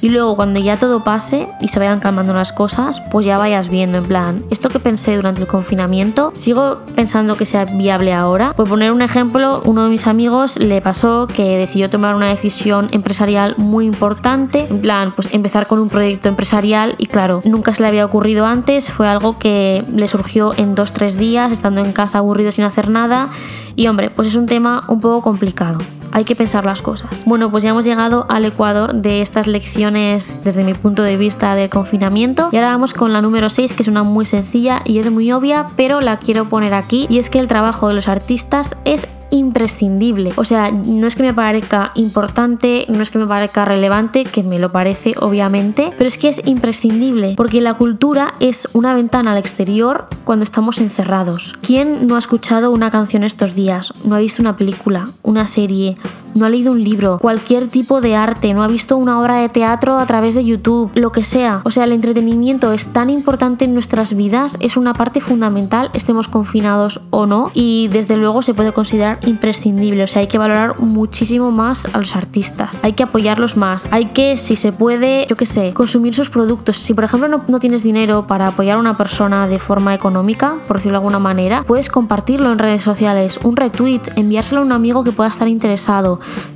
y 0.01 0.09
luego 0.09 0.37
cuando 0.37 0.61
ya 0.61 0.77
todo 0.77 1.05
pase 1.05 1.49
y 1.61 1.69
se 1.69 1.79
vayan 1.79 2.01
calmando 2.01 2.35
las 2.35 2.53
cosas, 2.53 3.03
pues 3.11 3.27
ya 3.27 3.37
vayas 3.37 3.69
viendo 3.69 3.99
en 3.99 4.05
plan, 4.05 4.45
esto 4.51 4.69
que 4.69 4.79
pensé 4.79 5.17
durante 5.17 5.41
el 5.41 5.47
confinamiento, 5.47 6.31
sigo 6.35 6.79
pensando 6.95 7.37
que 7.37 7.47
sea 7.47 7.65
viable 7.65 8.13
ahora. 8.13 8.53
Por 8.55 8.69
poner 8.69 8.93
un 8.93 9.03
ejemplo, 9.03 9.63
uno 9.65 9.85
de 9.85 9.91
mis 9.91 10.07
amigos 10.07 10.59
le 10.59 10.81
pasó 10.81 11.27
que 11.27 11.57
decidió 11.59 11.91
tomar 11.91 12.15
una 12.15 12.29
decisión 12.29 12.89
empresarial 12.93 13.55
muy 13.59 13.87
importante, 13.87 14.67
en 14.71 14.81
plan, 14.81 15.15
pues 15.15 15.33
empezar 15.33 15.67
con 15.67 15.79
un 15.79 15.89
proyecto 15.89 16.29
empresarial 16.29 16.95
y 16.99 17.07
claro, 17.07 17.41
nunca 17.45 17.73
se 17.75 17.83
le 17.83 17.89
había 17.89 18.05
ocurrido 18.05 18.47
antes, 18.47 18.91
fue 18.91 19.09
algo 19.09 19.39
que 19.39 19.85
le 19.95 20.09
surgió 20.09 20.53
en 20.57 20.75
dos, 20.75 20.93
tres 20.93 21.19
días, 21.19 21.53
estando 21.53 21.81
en 21.81 21.93
casa 21.93 22.19
aburrido 22.19 22.53
sin 22.53 22.65
hacer 22.65 22.91
nada 22.91 23.29
y 23.77 23.87
hombre, 23.87 24.11
pues 24.11 24.29
es 24.29 24.37
un 24.37 24.47
tema 24.47 24.85
un 24.89 25.01
poco 25.01 25.23
complicado 25.23 25.79
hay 26.13 26.25
que 26.25 26.37
pensar 26.37 26.65
las 26.65 26.83
cosas. 26.83 27.25
Bueno, 27.27 27.51
pues 27.51 27.63
ya 27.63 27.71
hemos 27.71 27.85
llegado 27.85 28.27
al 28.29 28.45
ecuador 28.45 28.95
de 28.95 29.21
estas 29.21 29.47
lecciones 29.47 30.43
desde 30.45 30.65
mi 30.65 30.75
punto 30.75 31.03
de 31.03 31.17
vista 31.17 31.55
de 31.55 31.69
confinamiento 31.69 32.49
y 32.53 32.57
ahora 32.57 32.71
vamos 32.71 32.95
con 32.95 33.13
la 33.13 33.23
número 33.23 33.51
6 33.51 33.75
que 33.75 33.83
es 33.83 33.89
una 33.89 34.03
muy 34.03 34.25
sencilla 34.25 34.83
y 34.85 34.99
es 34.99 35.11
muy 35.11 35.31
obvia 35.33 35.67
pero 35.77 36.01
la 36.01 36.19
quiero 36.19 36.47
poner 36.47 36.75
aquí 36.75 37.07
y 37.09 37.19
es 37.19 37.31
que 37.31 37.39
el 37.39 37.49
trabajo 37.49 37.89
de 37.89 37.95
los 37.95 38.09
artistas 38.09 38.77
es 38.85 39.07
imprescindible. 39.31 40.33
O 40.37 40.45
sea, 40.45 40.71
no 40.71 41.07
es 41.07 41.17
que 41.17 41.23
me 41.23 41.35
parezca 41.35 41.91
importante, 41.95 42.87
no 42.89 43.03
es 43.03 43.11
que 43.11 43.19
me 43.19 43.27
parezca 43.27 43.65
relevante, 43.65 44.25
que 44.25 44.43
me 44.43 44.59
lo 44.59 44.73
parece 44.73 45.15
obviamente, 45.21 45.91
pero 45.97 46.09
es 46.09 46.19
que 46.19 46.29
es 46.29 46.41
imprescindible, 46.47 47.35
porque 47.37 47.61
la 47.61 47.75
cultura 47.75 48.35
es 48.41 48.69
una 48.73 48.95
ventana 48.95 49.33
al 49.33 49.39
exterior 49.39 50.09
cuando 50.25 50.45
estamos 50.45 50.81
encerrados. 50.81 51.55
¿Quién 51.63 52.07
no 52.07 52.17
ha 52.17 52.19
escuchado 52.19 52.71
una 52.71 52.91
canción 52.91 53.25
estos 53.25 53.55
días? 53.55 53.93
¿No 54.05 54.15
ha 54.15 54.19
visto 54.19 54.43
una 54.43 54.57
película, 54.57 55.09
una 55.23 55.47
serie? 55.47 55.97
no 56.35 56.47
ha 56.47 56.49
leído 56.49 56.73
un 56.73 56.83
libro, 56.83 57.19
cualquier 57.19 57.69
tipo 57.69 58.01
de 58.01 58.17
arte, 58.17 58.55
no 58.55 58.63
ha 58.63 58.69
visto 58.69 58.97
una 58.97 59.21
obra 59.21 59.37
de 59.37 59.49
teatro 59.49 59.99
a 59.99 60.07
través 60.07 60.35
de 60.35 60.45
YouTube, 60.45 60.91
lo 60.95 61.13
que 61.13 61.25
sea. 61.25 61.61
O 61.65 61.71
sea, 61.71 61.85
el 61.85 61.93
entretenimiento 61.93 62.73
es 62.73 62.89
tan 62.89 63.11
importante 63.11 63.65
en 63.65 63.75
nuestras 63.75 64.15
vidas, 64.15 64.57
es 64.61 64.77
una 64.77 64.95
parte 64.95 65.21
fundamental, 65.21 65.91
estemos 65.95 66.29
confinados 66.29 67.01
o 67.11 67.27
no, 67.27 67.51
y 67.55 67.89
desde 67.89 68.17
luego 68.17 68.43
se 68.43 68.55
puede 68.55 68.73
considerar 68.73 69.20
imprescindible. 69.27 70.05
O 70.05 70.07
sea, 70.07 70.21
hay 70.21 70.27
que 70.27 70.39
valorar 70.39 70.79
muchísimo 70.81 71.51
más 71.51 71.87
a 71.95 71.99
los 71.99 72.17
artistas, 72.17 72.79
hay 72.83 72.93
que 72.93 73.03
apoyarlos 73.03 73.57
más, 73.57 73.89
hay 73.91 74.07
que, 74.07 74.37
si 74.37 74.57
se 74.57 74.73
puede, 74.73 75.27
yo 75.29 75.37
qué 75.37 75.47
sé, 75.47 75.73
consumir 75.73 76.15
sus 76.15 76.31
productos. 76.31 76.77
Si 76.77 76.95
por 76.95 77.05
ejemplo 77.05 77.29
no, 77.29 77.45
no 77.49 77.59
tienes 77.61 77.83
dinero 77.83 78.27
para 78.27 78.49
apoyar 78.49 78.77
a 78.77 78.81
una 78.81 78.97
persona 78.97 79.47
de 79.47 79.59
forma 79.59 79.95
económica, 79.95 80.59
por 80.67 80.77
decirlo 80.77 80.99
de 80.99 81.05
alguna 81.05 81.19
manera, 81.19 81.65
puedes 81.67 81.89
compartirlo 81.89 82.53
en 82.53 82.59
redes 82.59 82.83
sociales, 82.83 83.41
un 83.43 83.57
retweet, 83.57 84.03
enviárselo 84.17 84.61
a 84.61 84.65
un 84.65 84.73
amigo 84.73 85.05
que 85.05 85.13
pueda 85.13 85.31
estar 85.31 85.49
interesado 85.49 85.91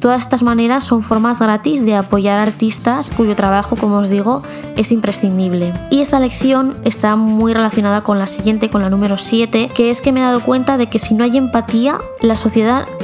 Todas 0.01 0.23
estas 0.23 0.43
maneras 0.43 0.85
son 0.85 1.03
formas 1.03 1.41
gratis 1.41 1.85
de 1.85 1.95
apoyar 1.95 2.39
artistas 2.39 3.11
cuyo 3.11 3.35
trabajo, 3.35 3.77
como 3.77 3.97
os 3.97 4.09
digo, 4.09 4.43
es 4.77 4.93
imprescindible. 4.93 5.73
Y 5.91 6.01
esta 6.01 6.21
lección 6.21 6.77
está 6.85 7.17
muy 7.17 7.53
relacionada 7.55 8.03
con 8.03 8.19
la 8.19 8.27
siguiente, 8.27 8.71
con 8.71 8.83
la 8.83 8.91
número 8.91 9.19
7, 9.19 9.71
que 9.75 9.91
es 9.91 10.01
que 10.01 10.13
me 10.13 10.21
he 10.21 10.23
dado 10.23 10.41
cuenta 10.41 10.77
de 10.77 10.89
que 10.89 10.99
si 10.99 11.15
no 11.15 11.25
hay 11.25 11.37
empatía, 11.37 11.99
la 12.21 12.37
sociedad 12.37 12.54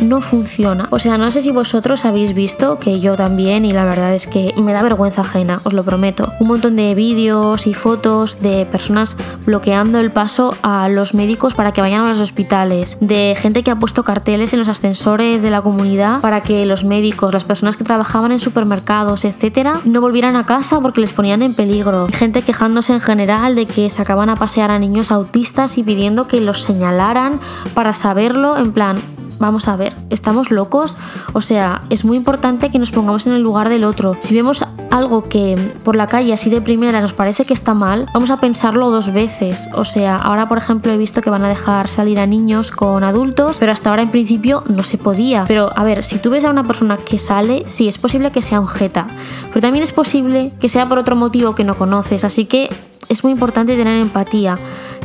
no 0.03 0.21
funciona. 0.21 0.87
O 0.91 0.99
sea, 0.99 1.19
no 1.19 1.31
sé 1.31 1.43
si 1.43 1.51
vosotros 1.51 2.05
habéis 2.05 2.35
visto, 2.35 2.79
que 2.79 3.01
yo 3.01 3.17
también, 3.17 3.65
y 3.65 3.73
la 3.73 3.85
verdad 3.85 4.15
es 4.15 4.27
que 4.27 4.55
me 4.57 4.73
da 4.73 4.83
vergüenza 4.83 5.23
ajena, 5.23 5.61
os 5.65 5.73
lo 5.73 5.83
prometo. 5.83 6.33
Un 6.39 6.49
montón 6.49 6.77
de 6.77 6.95
vídeos 6.95 7.67
y 7.67 7.75
fotos 7.75 8.41
de 8.41 8.65
personas 8.67 9.17
bloqueando 9.47 9.99
el 9.99 10.13
paso 10.13 10.55
a 10.63 10.89
los 10.89 11.15
médicos 11.15 11.55
para 11.55 11.73
que 11.73 11.81
vayan 11.81 12.05
a 12.05 12.09
los 12.09 12.21
hospitales, 12.21 12.97
de 13.01 13.35
gente 13.37 13.63
que 13.65 13.73
ha 13.73 13.79
puesto 13.79 14.05
carteles 14.05 14.53
en 14.53 14.61
los 14.61 14.69
ascensores 14.69 15.43
de 15.43 15.51
la 15.51 15.63
comunidad 15.63 16.21
para 16.21 16.43
que 16.43 16.65
los 16.65 16.85
médicos, 16.85 17.33
las 17.33 17.45
personas 17.45 17.77
que 17.77 17.85
trabajaban 17.85 18.31
en 18.31 18.39
supermercados, 18.39 19.25
etcétera, 19.25 19.81
no 19.85 20.01
volvieran 20.01 20.37
a 20.37 20.47
casa 20.47 20.81
porque 20.81 21.01
les 21.01 21.13
ponían 21.13 21.43
en 21.43 21.55
peligro. 21.55 22.07
Gente 22.09 22.43
quejándose 22.43 22.93
en 22.93 23.01
general 23.01 23.57
de 23.57 23.67
que 23.67 23.91
sacaban 23.91 24.31
a 24.31 24.37
pasear 24.37 24.71
a 24.71 24.79
niños 24.79 25.11
autistas 25.11 25.77
y 25.77 25.83
pidiendo 25.83 26.29
que 26.29 26.41
los 26.41 26.63
señalaran 26.63 27.41
para 27.75 27.95
saberlo, 27.95 28.57
en 28.57 28.73
plan, 28.73 28.97
vamos 29.41 29.67
a 29.67 29.75
ver, 29.75 29.97
¿estamos 30.11 30.53
locos? 30.53 30.97
O 31.33 31.41
sea, 31.41 31.83
es 31.91 32.05
muy 32.05 32.17
importante 32.17 32.71
que 32.71 32.79
nos 32.79 32.93
pongamos 32.93 33.27
en 33.27 33.33
el 33.33 33.43
lugar 33.43 33.69
del 33.69 33.83
otro. 33.83 34.17
Si 34.21 34.35
vemos 34.35 34.65
algo 34.91 35.23
que 35.23 35.57
por 35.83 35.97
la 35.97 36.07
calle 36.07 36.33
así 36.33 36.51
de 36.51 36.61
primera 36.61 37.01
nos 37.01 37.13
parece 37.13 37.45
que 37.45 37.55
está 37.55 37.75
mal, 37.75 38.07
vamos 38.13 38.31
a 38.31 38.39
pensarlo 38.39 38.91
dos 38.91 39.13
veces. 39.13 39.69
O 39.75 39.85
sea, 39.85 40.17
ahora 40.17 40.49
por 40.49 40.59
ejemplo 40.59 40.93
he 40.93 40.99
visto 40.99 41.23
que 41.23 41.31
van 41.31 41.45
a 41.45 41.49
dejar 41.49 41.89
salir 41.89 42.21
a 42.21 42.27
niños 42.27 42.71
con 42.71 43.03
adultos, 43.03 43.59
pero 43.59 43.73
hasta 43.73 43.91
ahora 43.91 44.03
en 44.03 44.11
principio 44.11 44.63
no 44.69 44.83
se 44.83 44.99
podía. 44.99 45.45
Pero 45.49 45.71
a 45.75 45.85
ver, 45.85 46.05
si 46.05 46.19
tú 46.19 46.31
ves 46.31 46.45
a 46.45 46.51
una 46.51 46.65
persona 46.65 46.97
que 46.99 47.19
sale, 47.19 47.65
sí, 47.67 47.89
es 47.89 47.99
posible 47.99 48.31
que 48.31 48.43
sea 48.43 48.61
un 48.61 48.69
jeta, 48.69 49.07
pero 49.49 49.63
también 49.63 49.83
es 49.83 49.93
posible 49.93 50.53
que 50.61 50.69
sea 50.69 50.89
por 50.89 50.99
otro 50.99 51.17
motivo 51.17 51.55
que 51.55 51.65
no 51.65 51.77
conoces, 51.77 52.25
así 52.25 52.45
que 52.45 52.69
es 53.09 53.25
muy 53.25 53.33
importante 53.33 53.77
tener 53.77 54.01
empatía. 54.01 54.59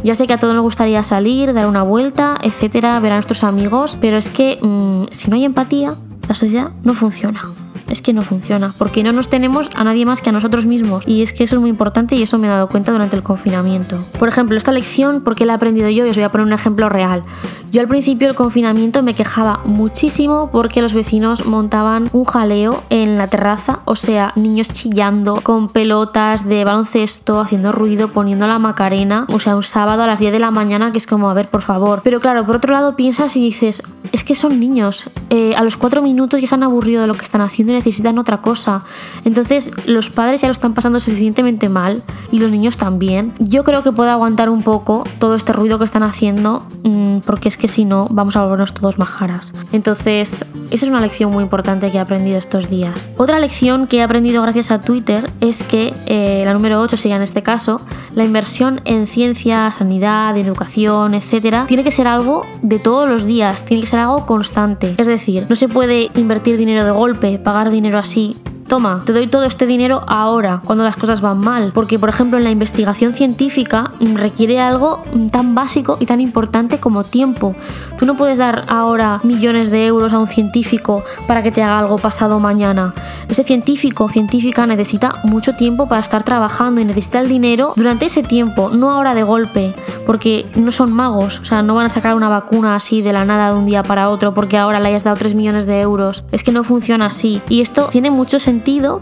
Ya 0.05 0.13
sé 0.13 0.27
que 0.27 0.33
a 0.33 0.37
todos 0.37 0.53
nos 0.53 0.61
gustaría 0.61 1.03
salir, 1.03 1.51
dar 1.51 1.65
una 1.65 1.81
vuelta, 1.81 2.37
etcétera, 2.43 2.99
ver 2.99 3.13
a 3.13 3.15
nuestros 3.15 3.43
amigos, 3.43 3.97
pero 3.99 4.17
es 4.17 4.29
que 4.29 4.59
mm, 4.61 5.05
si 5.09 5.31
no 5.31 5.35
hay 5.35 5.45
empatía, 5.45 5.95
la 6.27 6.35
sociedad 6.35 6.69
no 6.83 6.93
funciona 6.93 7.41
es 7.89 8.01
que 8.01 8.13
no 8.13 8.21
funciona, 8.21 8.73
porque 8.77 9.03
no 9.03 9.11
nos 9.11 9.29
tenemos 9.29 9.69
a 9.75 9.83
nadie 9.83 10.05
más 10.05 10.21
que 10.21 10.29
a 10.29 10.33
nosotros 10.33 10.65
mismos. 10.65 11.07
Y 11.07 11.21
es 11.21 11.33
que 11.33 11.43
eso 11.43 11.55
es 11.55 11.61
muy 11.61 11.69
importante 11.69 12.15
y 12.15 12.23
eso 12.23 12.37
me 12.37 12.47
he 12.47 12.49
dado 12.49 12.67
cuenta 12.69 12.91
durante 12.91 13.15
el 13.15 13.23
confinamiento. 13.23 13.97
Por 14.19 14.27
ejemplo, 14.27 14.57
esta 14.57 14.71
lección, 14.71 15.21
¿por 15.21 15.35
qué 15.35 15.45
la 15.45 15.53
he 15.53 15.55
aprendido 15.55 15.89
yo? 15.89 16.05
Y 16.05 16.09
os 16.09 16.15
voy 16.15 16.23
a 16.23 16.29
poner 16.29 16.47
un 16.47 16.53
ejemplo 16.53 16.89
real. 16.89 17.23
Yo 17.71 17.81
al 17.81 17.87
principio 17.89 18.27
del 18.27 18.37
confinamiento 18.37 19.03
me 19.03 19.13
quejaba 19.13 19.59
muchísimo 19.65 20.49
porque 20.49 20.81
los 20.81 20.93
vecinos 20.93 21.45
montaban 21.45 22.09
un 22.13 22.23
jaleo 22.23 22.81
en 22.89 23.17
la 23.17 23.27
terraza, 23.27 23.81
o 23.83 23.95
sea, 23.95 24.31
niños 24.37 24.69
chillando 24.69 25.41
con 25.43 25.67
pelotas 25.67 26.47
de 26.47 26.63
baloncesto, 26.63 27.41
haciendo 27.41 27.73
ruido, 27.73 28.07
poniendo 28.07 28.47
la 28.47 28.59
macarena, 28.59 29.27
o 29.29 29.41
sea, 29.41 29.57
un 29.57 29.63
sábado 29.63 30.03
a 30.03 30.07
las 30.07 30.19
10 30.21 30.31
de 30.31 30.39
la 30.39 30.51
mañana 30.51 30.93
que 30.93 30.99
es 30.99 31.07
como, 31.07 31.29
a 31.29 31.33
ver, 31.33 31.49
por 31.49 31.63
favor. 31.63 31.99
Pero 32.01 32.21
claro, 32.21 32.45
por 32.45 32.55
otro 32.55 32.71
lado 32.71 32.95
piensas 32.95 33.35
y 33.35 33.41
dices, 33.41 33.83
es 34.13 34.23
que 34.23 34.35
son 34.35 34.57
niños, 34.57 35.09
eh, 35.29 35.53
a 35.55 35.63
los 35.63 35.75
4 35.75 36.01
minutos 36.01 36.39
ya 36.39 36.47
se 36.47 36.55
han 36.55 36.63
aburrido 36.63 37.01
de 37.01 37.07
lo 37.07 37.15
que 37.15 37.23
están 37.23 37.41
haciendo 37.41 37.74
necesitan 37.75 38.17
otra 38.17 38.41
cosa. 38.41 38.83
Entonces 39.23 39.71
los 39.85 40.09
padres 40.09 40.41
ya 40.41 40.47
lo 40.47 40.51
están 40.51 40.73
pasando 40.73 40.99
suficientemente 40.99 41.69
mal 41.69 42.03
y 42.31 42.39
los 42.39 42.51
niños 42.51 42.77
también. 42.77 43.33
Yo 43.39 43.63
creo 43.63 43.83
que 43.83 43.91
puedo 43.91 44.09
aguantar 44.09 44.49
un 44.49 44.63
poco 44.63 45.03
todo 45.19 45.35
este 45.35 45.53
ruido 45.53 45.79
que 45.79 45.85
están 45.85 46.03
haciendo 46.03 46.65
mm, 46.83 47.19
porque 47.19 47.49
es 47.49 47.57
que 47.57 47.67
si 47.67 47.85
no 47.85 48.07
vamos 48.09 48.35
a 48.35 48.41
volvernos 48.43 48.73
todos 48.73 48.97
majaras. 48.97 49.53
Entonces 49.71 50.45
esa 50.71 50.85
es 50.85 50.89
una 50.89 51.01
lección 51.01 51.31
muy 51.31 51.43
importante 51.43 51.91
que 51.91 51.97
he 51.97 52.01
aprendido 52.01 52.37
estos 52.37 52.69
días. 52.69 53.11
Otra 53.17 53.39
lección 53.39 53.87
que 53.87 53.97
he 53.97 54.03
aprendido 54.03 54.41
gracias 54.41 54.71
a 54.71 54.81
Twitter 54.81 55.29
es 55.41 55.63
que 55.63 55.93
eh, 56.05 56.43
la 56.45 56.53
número 56.53 56.81
8 56.81 56.97
sería 56.97 57.17
en 57.17 57.21
este 57.21 57.43
caso 57.43 57.81
la 58.13 58.23
inversión 58.23 58.81
en 58.85 59.07
ciencia, 59.07 59.71
sanidad, 59.71 60.37
educación, 60.37 61.13
etcétera, 61.13 61.65
tiene 61.67 61.83
que 61.83 61.91
ser 61.91 62.07
algo 62.07 62.45
de 62.61 62.79
todos 62.79 63.09
los 63.09 63.25
días, 63.25 63.65
tiene 63.65 63.81
que 63.81 63.87
ser 63.87 63.99
algo 63.99 64.25
constante. 64.25 64.95
Es 64.97 65.07
decir, 65.07 65.45
no 65.49 65.55
se 65.55 65.67
puede 65.67 66.09
invertir 66.15 66.57
dinero 66.57 66.85
de 66.85 66.91
golpe, 66.91 67.37
pagar 67.39 67.64
dinero 67.69 67.99
así 67.99 68.35
toma, 68.67 69.03
te 69.05 69.13
doy 69.13 69.27
todo 69.27 69.43
este 69.43 69.65
dinero 69.65 70.03
ahora, 70.07 70.61
cuando 70.63 70.83
las 70.83 70.95
cosas 70.95 71.21
van 71.21 71.39
mal. 71.39 71.71
Porque, 71.73 71.99
por 71.99 72.09
ejemplo, 72.09 72.37
en 72.37 72.43
la 72.43 72.51
investigación 72.51 73.13
científica 73.13 73.91
requiere 73.99 74.59
algo 74.59 75.03
tan 75.31 75.55
básico 75.55 75.97
y 75.99 76.05
tan 76.05 76.21
importante 76.21 76.79
como 76.79 77.03
tiempo. 77.03 77.55
Tú 77.97 78.05
no 78.05 78.15
puedes 78.15 78.37
dar 78.37 78.65
ahora 78.67 79.21
millones 79.23 79.69
de 79.69 79.85
euros 79.85 80.13
a 80.13 80.19
un 80.19 80.27
científico 80.27 81.03
para 81.27 81.41
que 81.41 81.51
te 81.51 81.63
haga 81.63 81.79
algo 81.79 81.97
pasado 81.97 82.39
mañana. 82.39 82.93
Ese 83.29 83.43
científico 83.43 84.05
o 84.05 84.09
científica 84.09 84.65
necesita 84.65 85.21
mucho 85.23 85.53
tiempo 85.53 85.87
para 85.87 86.01
estar 86.01 86.23
trabajando 86.23 86.81
y 86.81 86.85
necesita 86.85 87.19
el 87.19 87.29
dinero 87.29 87.73
durante 87.75 88.05
ese 88.05 88.23
tiempo, 88.23 88.69
no 88.69 88.91
ahora 88.91 89.15
de 89.15 89.23
golpe, 89.23 89.75
porque 90.05 90.45
no 90.55 90.71
son 90.71 90.91
magos, 90.91 91.39
o 91.39 91.45
sea, 91.45 91.61
no 91.61 91.75
van 91.75 91.87
a 91.87 91.89
sacar 91.89 92.15
una 92.15 92.29
vacuna 92.29 92.75
así 92.75 93.01
de 93.01 93.13
la 93.13 93.25
nada 93.25 93.51
de 93.51 93.57
un 93.57 93.65
día 93.65 93.83
para 93.83 94.09
otro 94.09 94.33
porque 94.33 94.57
ahora 94.57 94.79
le 94.79 94.89
hayas 94.89 95.03
dado 95.03 95.17
3 95.17 95.35
millones 95.35 95.65
de 95.65 95.81
euros. 95.81 96.23
Es 96.31 96.43
que 96.43 96.51
no 96.51 96.63
funciona 96.63 97.07
así. 97.07 97.41
Y 97.49 97.61
esto 97.61 97.87
tiene 97.91 98.11
mucho 98.11 98.39
sentido, 98.39 98.54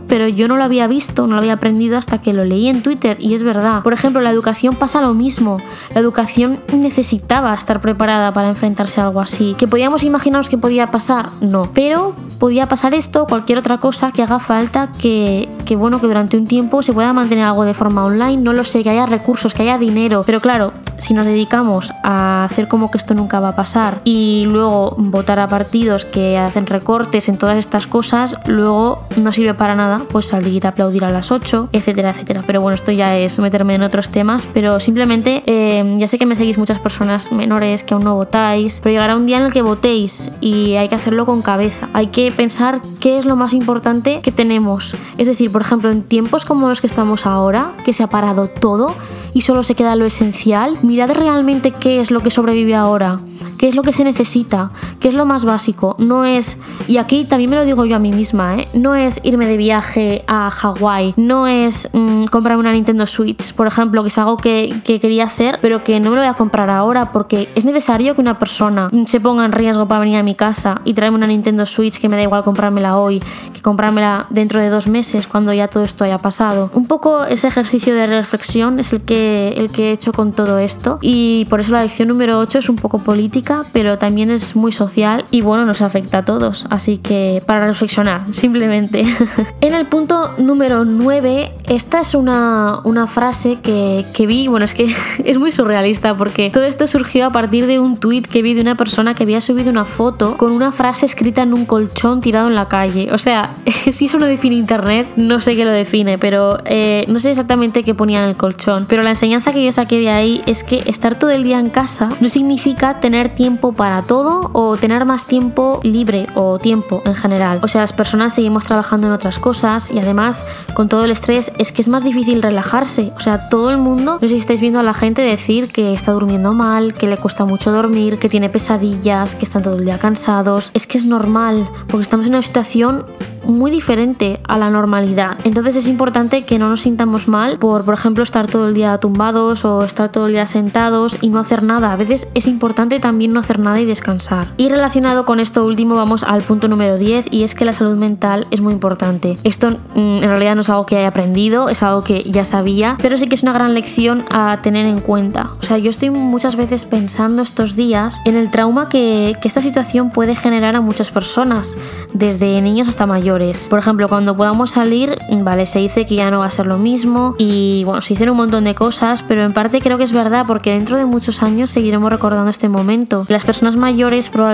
pero 0.08 0.28
yo 0.28 0.48
no 0.48 0.58
lo 0.58 0.64
había 0.64 0.88
visto, 0.88 1.28
no 1.28 1.36
lo 1.36 1.42
había 1.42 1.54
aprendido 1.54 1.98
hasta 1.98 2.22
que 2.22 2.34
lo 2.34 2.46
leí 2.46 2.68
en 2.68 2.82
Twitter 2.84 3.18
y 3.20 3.34
es 3.34 3.44
verdad. 3.44 3.82
Por 3.82 3.94
ejemplo, 3.94 4.22
la 4.22 4.30
educación 4.30 4.76
pasa 4.76 5.02
lo 5.02 5.14
mismo. 5.14 5.60
La 5.94 6.02
educación 6.02 6.60
necesitaba 6.74 7.54
estar 7.54 7.82
preparada 7.82 8.34
para 8.34 8.50
enfrentarse 8.50 9.02
a 9.02 9.06
algo 9.06 9.22
así. 9.22 9.56
¿Que 9.58 9.68
podíamos 9.68 10.04
imaginarnos 10.04 10.50
que 10.50 10.58
podía 10.58 10.92
pasar? 10.92 11.30
No. 11.42 11.72
Pero 11.74 12.16
podía 12.40 12.68
pasar 12.68 12.94
esto, 12.94 13.26
cualquier 13.28 13.58
otra 13.58 13.80
cosa 13.80 14.12
que 14.12 14.24
haga 14.24 14.40
falta 14.40 14.92
que, 14.92 15.50
que 15.66 15.76
bueno, 15.76 16.00
que 16.00 16.08
durante 16.08 16.38
un 16.38 16.46
tiempo 16.46 16.84
se 16.84 16.94
pueda 16.94 17.14
mantener 17.14 17.46
algo 17.46 17.64
de 17.64 17.74
forma 17.74 18.06
online, 18.06 18.38
no 18.38 18.54
lo 18.54 18.64
sé, 18.64 18.84
que 18.84 18.90
haya 18.90 19.06
recursos, 19.06 19.54
que 19.54 19.64
haya 19.64 19.78
dinero. 19.78 20.24
Pero 20.26 20.42
claro, 20.42 20.74
si 21.04 21.14
nos 21.14 21.26
dedicamos 21.26 21.92
a 22.02 22.46
hacer 22.46 22.68
como 22.68 22.90
que 22.90 22.98
esto 22.98 23.14
nunca 23.14 23.42
va 23.42 23.50
a 23.50 23.56
pasar 23.56 24.00
y 24.06 24.46
luego 24.46 24.96
votar 24.98 25.40
a 25.40 25.48
partidos 25.48 26.06
que 26.06 26.38
hacen 26.38 26.66
recortes 26.66 27.28
en 27.28 27.38
todas 27.38 27.58
estas 27.58 27.88
cosas, 27.88 28.38
luego 28.46 29.04
no 29.18 29.32
sirve 29.34 29.54
para 29.54 29.76
nada 29.76 30.02
pues 30.10 30.28
salir 30.28 30.66
a 30.66 30.70
aplaudir 30.70 31.04
a 31.04 31.12
las 31.12 31.32
8, 31.32 31.70
etcétera, 31.74 32.12
etcétera. 32.12 32.44
Pero 32.48 32.62
bueno, 32.62 32.76
esto 32.76 32.92
ya 32.92 33.18
es 33.18 33.38
meterme 33.40 33.76
en 33.76 33.84
otros 33.84 34.10
temas, 34.10 34.48
pero 34.54 34.80
simplemente 34.80 35.44
eh, 35.46 35.96
ya 35.98 36.08
sé 36.08 36.18
que 36.18 36.26
me 36.26 36.38
seguís 36.38 36.58
muchas 36.58 36.80
personas 36.80 37.32
menores 37.34 37.84
que 37.84 37.94
aún 37.94 38.06
no 38.06 38.16
votáis, 38.16 38.80
pero 38.82 38.94
llegará 38.94 39.18
un 39.18 39.26
día 39.26 39.38
en 39.38 39.44
el 39.44 39.52
que 39.52 39.62
votéis 39.62 40.32
y 40.40 40.76
hay 40.76 40.88
que 40.88 40.96
hacerlo 40.96 41.26
con 41.26 41.42
cabeza. 41.42 41.90
Hay 41.92 42.08
que 42.08 42.32
pensar 42.32 42.82
qué 43.02 43.18
es 43.18 43.26
lo 43.26 43.36
más 43.36 43.54
importante 43.54 44.22
que 44.22 44.32
tenemos. 44.32 44.96
Es 45.18 45.28
decir, 45.28 45.52
por 45.52 45.62
ejemplo, 45.62 45.92
en 45.92 46.04
tiempos 46.04 46.46
como 46.46 46.70
los 46.70 46.80
que 46.80 46.88
estamos 46.88 47.26
ahora, 47.26 47.72
que 47.84 47.92
se 47.92 48.04
ha 48.04 48.08
parado 48.08 48.48
todo, 48.48 48.94
y 49.34 49.42
solo 49.42 49.64
se 49.64 49.76
queda 49.76 49.96
lo 49.96 50.06
esencial, 50.06 50.78
realmente 51.14 51.72
qué 51.72 52.00
es 52.00 52.12
lo 52.12 52.22
que 52.22 52.30
sobrevive 52.30 52.76
ahora, 52.76 53.20
qué 53.58 53.68
es 53.68 53.76
lo 53.76 53.84
que 53.84 53.92
se 53.92 54.04
necesita, 54.04 54.72
qué 55.04 55.10
es 55.10 55.16
lo 55.16 55.26
más 55.26 55.44
básico. 55.44 55.98
No 56.00 56.24
es, 56.24 56.58
y 56.88 56.96
aquí 56.96 57.26
también 57.26 57.50
me 57.50 57.58
lo 57.58 57.66
digo 57.66 57.84
yo 57.84 57.98
a 57.98 58.00
mí 58.00 58.14
misma, 58.14 58.56
¿eh? 58.56 58.66
no 58.74 58.96
es 58.96 59.20
irme 59.24 59.46
de 59.48 59.58
viaje 59.58 60.24
a 60.28 60.50
Hawái, 60.50 61.14
no 61.18 61.46
es 61.46 61.90
mm, 61.92 62.26
comprarme 62.28 62.62
una 62.62 62.72
Nintendo 62.72 63.06
Switch, 63.06 63.54
por 63.54 63.68
ejemplo, 63.68 64.02
que 64.02 64.08
es 64.08 64.18
algo 64.18 64.38
que, 64.38 64.74
que 64.86 65.02
quería 65.02 65.26
hacer, 65.26 65.60
pero 65.62 65.84
que 65.84 66.00
no 66.00 66.10
me 66.10 66.16
lo 66.16 66.22
voy 66.22 66.30
a 66.30 66.36
comprar 66.36 66.70
ahora 66.70 67.12
porque 67.12 67.50
es 67.54 67.66
necesario 67.66 68.16
que 68.16 68.22
una 68.22 68.40
persona 68.40 68.90
se 69.06 69.20
ponga 69.20 69.44
en 69.44 69.52
riesgo 69.52 69.90
para 69.90 70.00
venir 70.00 70.16
a 70.20 70.24
mi 70.24 70.36
casa 70.36 70.80
y 70.86 70.94
traerme 70.94 71.18
una 71.18 71.28
Nintendo 71.28 71.66
Switch 71.66 72.00
que 72.00 72.08
me 72.08 72.16
da 72.16 72.24
igual 72.24 72.46
comprármela 72.46 72.98
hoy 72.98 73.22
que 73.52 73.62
comprármela 73.62 74.28
dentro 74.30 74.62
de 74.62 74.70
dos 74.70 74.88
meses 74.88 75.28
cuando 75.28 75.52
ya 75.52 75.68
todo 75.68 75.84
esto 75.84 76.06
haya 76.06 76.18
pasado. 76.18 76.72
Un 76.74 76.88
poco 76.88 77.26
ese 77.26 77.50
ejercicio 77.50 77.94
de 77.94 78.08
reflexión 78.08 78.80
es 78.80 78.94
el 78.94 79.02
que 79.02 79.56
el 79.58 79.70
que 79.70 79.90
he 79.90 79.92
hecho 79.92 80.14
con 80.14 80.32
todo 80.32 80.60
esto 80.60 80.98
y 81.02 81.44
por 81.50 81.60
eso 81.60 81.74
la 81.74 81.82
lección 81.82 82.08
número 82.08 82.40
8 82.40 82.60
es 82.60 82.70
un 82.70 82.78
poco 82.78 83.00
política, 83.00 83.66
pero 83.74 83.98
también 83.98 84.32
es 84.32 84.56
muy 84.56 84.72
social 84.72 84.93
y 85.32 85.42
bueno, 85.42 85.66
nos 85.66 85.82
afecta 85.82 86.20
a 86.20 86.22
todos, 86.22 86.68
así 86.70 86.98
que 86.98 87.42
para 87.46 87.66
reflexionar, 87.68 88.26
simplemente. 88.32 89.06
en 89.62 89.74
el 89.74 89.86
punto 89.86 90.32
número 90.38 90.86
9, 90.86 91.52
esta 91.68 92.02
es 92.02 92.14
una, 92.16 92.80
una 92.84 93.08
frase 93.08 93.60
que, 93.62 94.06
que 94.14 94.28
vi, 94.28 94.48
bueno, 94.48 94.66
es 94.66 94.74
que 94.74 94.94
es 95.26 95.38
muy 95.38 95.52
surrealista 95.52 96.16
porque 96.16 96.50
todo 96.50 96.64
esto 96.64 96.86
surgió 96.88 97.26
a 97.26 97.30
partir 97.32 97.66
de 97.66 97.80
un 97.80 97.98
tweet 97.98 98.24
que 98.24 98.42
vi 98.42 98.54
de 98.54 98.62
una 98.62 98.76
persona 98.76 99.16
que 99.16 99.24
había 99.24 99.42
subido 99.42 99.72
una 99.72 99.86
foto 99.86 100.38
con 100.38 100.52
una 100.52 100.72
frase 100.72 101.06
escrita 101.06 101.42
en 101.42 101.54
un 101.54 101.66
colchón 101.66 102.22
tirado 102.22 102.48
en 102.48 102.56
la 102.56 102.68
calle. 102.68 103.10
O 103.12 103.18
sea, 103.18 103.50
si 103.92 104.06
eso 104.06 104.20
lo 104.20 104.26
define 104.26 104.56
internet, 104.56 105.14
no 105.16 105.40
sé 105.40 105.56
qué 105.56 105.66
lo 105.66 105.72
define, 105.72 106.18
pero 106.18 106.60
eh, 106.66 107.06
no 107.08 107.20
sé 107.20 107.32
exactamente 107.32 107.84
qué 107.84 107.96
ponía 107.96 108.24
en 108.24 108.30
el 108.30 108.36
colchón, 108.36 108.86
pero 108.88 109.04
la 109.04 109.10
enseñanza 109.10 109.52
que 109.54 109.64
yo 109.66 109.72
saqué 109.72 110.00
de 110.00 110.10
ahí 110.10 110.42
es 110.46 110.64
que 110.64 110.78
estar 110.86 111.18
todo 111.18 111.32
el 111.32 111.44
día 111.44 111.60
en 111.60 111.70
casa 111.70 112.10
no 112.22 112.30
significa 112.30 113.00
tener 113.00 113.36
tiempo 113.36 113.74
para 113.74 114.04
todo 114.04 114.52
o 114.54 114.78
tener 114.84 115.06
más 115.06 115.24
tiempo 115.28 115.80
libre 115.82 116.28
o 116.36 116.60
tiempo 116.60 117.02
en 117.06 117.16
general. 117.16 117.60
O 117.62 117.70
sea, 117.70 117.80
las 117.80 117.94
personas 117.94 118.34
seguimos 118.34 118.66
trabajando 118.66 119.08
en 119.08 119.14
otras 119.14 119.40
cosas 119.40 119.90
y 119.92 120.00
además 120.00 120.46
con 120.74 120.90
todo 120.90 121.06
el 121.06 121.12
estrés 121.12 121.54
es 121.58 121.72
que 121.72 121.82
es 121.82 121.88
más 121.88 122.04
difícil 122.04 122.44
relajarse. 122.44 123.14
O 123.16 123.22
sea, 123.22 123.48
todo 123.48 123.72
el 123.72 123.78
mundo, 123.78 124.20
no 124.22 124.28
sé 124.28 124.28
si 124.28 124.36
estáis 124.36 124.60
viendo 124.60 124.82
a 124.82 124.84
la 124.84 124.94
gente 124.94 125.22
decir 125.22 125.72
que 125.72 125.94
está 125.94 126.12
durmiendo 126.12 126.52
mal, 126.52 126.94
que 126.96 127.08
le 127.08 127.16
cuesta 127.16 127.46
mucho 127.46 127.72
dormir, 127.72 128.20
que 128.20 128.28
tiene 128.28 128.50
pesadillas, 128.50 129.36
que 129.36 129.46
están 129.46 129.64
todo 129.64 129.78
el 129.78 129.86
día 129.86 130.00
cansados. 130.00 130.72
Es 130.74 130.86
que 130.86 130.98
es 130.98 131.06
normal, 131.06 131.70
porque 131.88 132.04
estamos 132.04 132.26
en 132.26 132.34
una 132.34 132.42
situación 132.42 133.06
muy 133.46 133.72
diferente 133.72 134.40
a 134.48 134.58
la 134.58 134.70
normalidad. 134.70 135.38
Entonces 135.44 135.76
es 135.76 135.88
importante 135.88 136.44
que 136.44 136.60
no 136.60 136.70
nos 136.70 136.82
sintamos 136.82 137.28
mal 137.28 137.58
por, 137.58 137.86
por 137.86 137.94
ejemplo, 137.94 138.24
estar 138.24 138.48
todo 138.48 138.68
el 138.68 138.74
día 138.74 138.98
tumbados 138.98 139.66
o 139.66 139.84
estar 139.84 140.12
todo 140.12 140.28
el 140.28 140.34
día 140.34 140.48
sentados 140.48 141.18
y 141.22 141.30
no 141.30 141.40
hacer 141.40 141.64
nada. 141.64 141.92
A 141.92 141.96
veces 141.96 142.28
es 142.34 142.48
importante 142.48 143.00
también 143.00 143.34
no 143.34 143.40
hacer 143.40 143.60
nada 143.60 143.80
y 143.80 143.86
descansar. 143.86 144.48
Y 144.58 144.70
relacionado 144.74 145.26
con 145.26 145.40
esto 145.40 145.66
último 145.66 145.96
vamos 145.96 146.24
al 146.24 146.42
punto 146.42 146.68
número 146.68 146.98
10 146.98 147.28
y 147.32 147.44
es 147.44 147.56
que 147.56 147.66
la 147.66 147.74
salud 147.74 147.98
mental 147.98 148.48
es 148.52 148.62
muy 148.62 148.74
importante. 148.74 149.38
Esto 149.44 149.70
mm, 149.70 150.24
en 150.24 150.30
realidad 150.30 150.56
no 150.56 150.62
es 150.62 150.70
algo 150.70 150.86
que 150.86 150.98
haya 150.98 151.08
aprendido, 151.08 151.70
es 151.70 151.84
algo 151.84 152.04
que 152.04 152.24
ya 152.24 152.46
sabía, 152.46 152.98
pero 153.02 153.18
sí 153.18 153.28
que 153.28 153.36
es 153.36 153.44
una 153.44 153.54
gran 153.54 153.74
lección 153.74 154.26
a 154.32 154.60
tener 154.62 154.86
en 154.86 155.00
cuenta. 155.00 155.52
O 155.60 155.64
sea, 155.64 155.78
yo 155.78 155.90
estoy 155.90 156.10
muchas 156.10 156.56
veces 156.56 156.86
pensando 156.86 157.42
estos 157.42 157.76
días 157.76 158.22
en 158.26 158.36
el 158.36 158.52
trauma 158.52 158.90
que, 158.90 159.38
esta 159.44 159.62
situación 159.62 160.10
puede 160.10 160.36
generar 160.36 160.76
a 160.76 160.82
muchas 160.82 161.12
personas, 161.12 161.76
desde 162.14 162.60
niños 162.62 162.88
hasta 162.88 163.06
mayores 163.06 163.34
por 163.70 163.80
ejemplo, 163.80 164.08
cuando 164.08 164.38
podamos 164.38 164.72
salir, 164.72 165.18
vale, 165.30 165.66
se 165.66 165.80
dice 165.80 166.06
que 166.06 166.16
ya 166.16 166.32
no 166.32 166.40
va 166.40 166.46
a 166.46 166.50
ser 166.52 166.66
lo 166.66 166.78
mismo 166.78 167.36
y 167.38 167.84
bueno, 167.84 168.02
se 168.02 168.14
hicieron 168.14 168.34
un 168.34 168.38
montón 168.38 168.64
de 168.64 168.76
cosas, 168.76 169.24
pero 169.24 169.44
en 169.44 169.54
parte 169.54 169.82
creo 169.82 169.98
que 169.98 170.04
es 170.04 170.14
verdad 170.14 170.46
porque 170.48 170.72
dentro 170.72 170.98
de 170.98 171.06
muchos 171.06 171.44
años 171.44 171.70
seguiremos 171.70 172.12
recordando 172.12 172.50
este 172.50 172.70
momento. 172.70 173.26
Las 173.30 173.44
personas 173.44 173.76
mayores 173.76 174.30
probablemente 174.30 174.53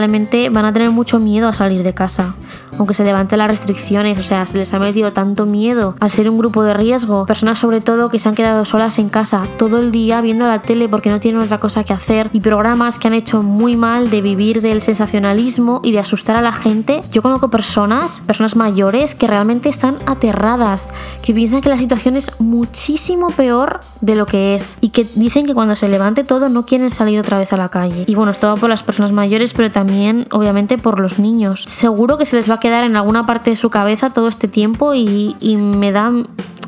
van 0.49 0.65
a 0.65 0.73
tener 0.73 0.91
mucho 0.91 1.19
miedo 1.19 1.47
a 1.47 1.53
salir 1.53 1.83
de 1.83 1.93
casa, 1.93 2.35
aunque 2.77 2.93
se 2.93 3.03
levanten 3.03 3.39
las 3.39 3.47
restricciones, 3.47 4.17
o 4.19 4.23
sea, 4.23 4.45
se 4.45 4.57
les 4.57 4.73
ha 4.73 4.79
metido 4.79 5.13
tanto 5.13 5.45
miedo 5.45 5.95
al 5.99 6.09
ser 6.09 6.29
un 6.29 6.37
grupo 6.37 6.63
de 6.63 6.73
riesgo. 6.73 7.25
Personas 7.25 7.57
sobre 7.57 7.81
todo 7.81 8.09
que 8.09 8.19
se 8.19 8.29
han 8.29 8.35
quedado 8.35 8.65
solas 8.65 8.99
en 8.99 9.09
casa 9.09 9.47
todo 9.57 9.79
el 9.79 9.91
día 9.91 10.21
viendo 10.21 10.47
la 10.47 10.61
tele 10.61 10.89
porque 10.89 11.09
no 11.09 11.19
tienen 11.19 11.41
otra 11.41 11.59
cosa 11.59 11.83
que 11.83 11.93
hacer 11.93 12.29
y 12.33 12.41
programas 12.41 12.99
que 12.99 13.07
han 13.07 13.13
hecho 13.13 13.43
muy 13.43 13.75
mal 13.75 14.09
de 14.09 14.21
vivir 14.21 14.61
del 14.61 14.81
sensacionalismo 14.81 15.81
y 15.83 15.91
de 15.91 15.99
asustar 15.99 16.35
a 16.35 16.41
la 16.41 16.51
gente. 16.51 17.01
Yo 17.11 17.21
conozco 17.21 17.49
personas, 17.49 18.21
personas 18.25 18.55
mayores, 18.55 19.15
que 19.15 19.27
realmente 19.27 19.69
están 19.69 19.95
aterradas, 20.05 20.91
que 21.23 21.33
piensan 21.33 21.61
que 21.61 21.69
la 21.69 21.77
situación 21.77 22.15
es 22.15 22.31
muchísimo 22.39 23.29
peor 23.29 23.81
de 24.01 24.15
lo 24.15 24.25
que 24.25 24.55
es 24.55 24.77
y 24.81 24.89
que 24.89 25.05
dicen 25.15 25.45
que 25.45 25.53
cuando 25.53 25.75
se 25.75 25.87
levante 25.87 26.23
todo 26.23 26.49
no 26.49 26.65
quieren 26.65 26.89
salir 26.89 27.19
otra 27.19 27.37
vez 27.37 27.53
a 27.53 27.57
la 27.57 27.69
calle. 27.69 28.05
Y 28.07 28.15
bueno, 28.15 28.31
esto 28.31 28.47
va 28.47 28.55
por 28.55 28.69
las 28.69 28.83
personas 28.83 29.11
mayores, 29.11 29.53
pero 29.53 29.71
también 29.71 30.27
obviamente 30.31 30.77
por 30.77 30.99
los 30.99 31.19
niños. 31.19 31.63
Seguro 31.67 32.17
que 32.17 32.25
se 32.25 32.35
les 32.35 32.49
va 32.49 32.55
a 32.55 32.58
quedar 32.59 32.83
en 32.83 32.95
alguna 32.95 33.25
parte 33.25 33.49
de 33.49 33.55
su 33.55 33.69
cabeza 33.69 34.09
todo 34.11 34.27
este 34.27 34.47
tiempo 34.47 34.93
y, 34.93 35.35
me 35.59 35.91
da 35.91 36.11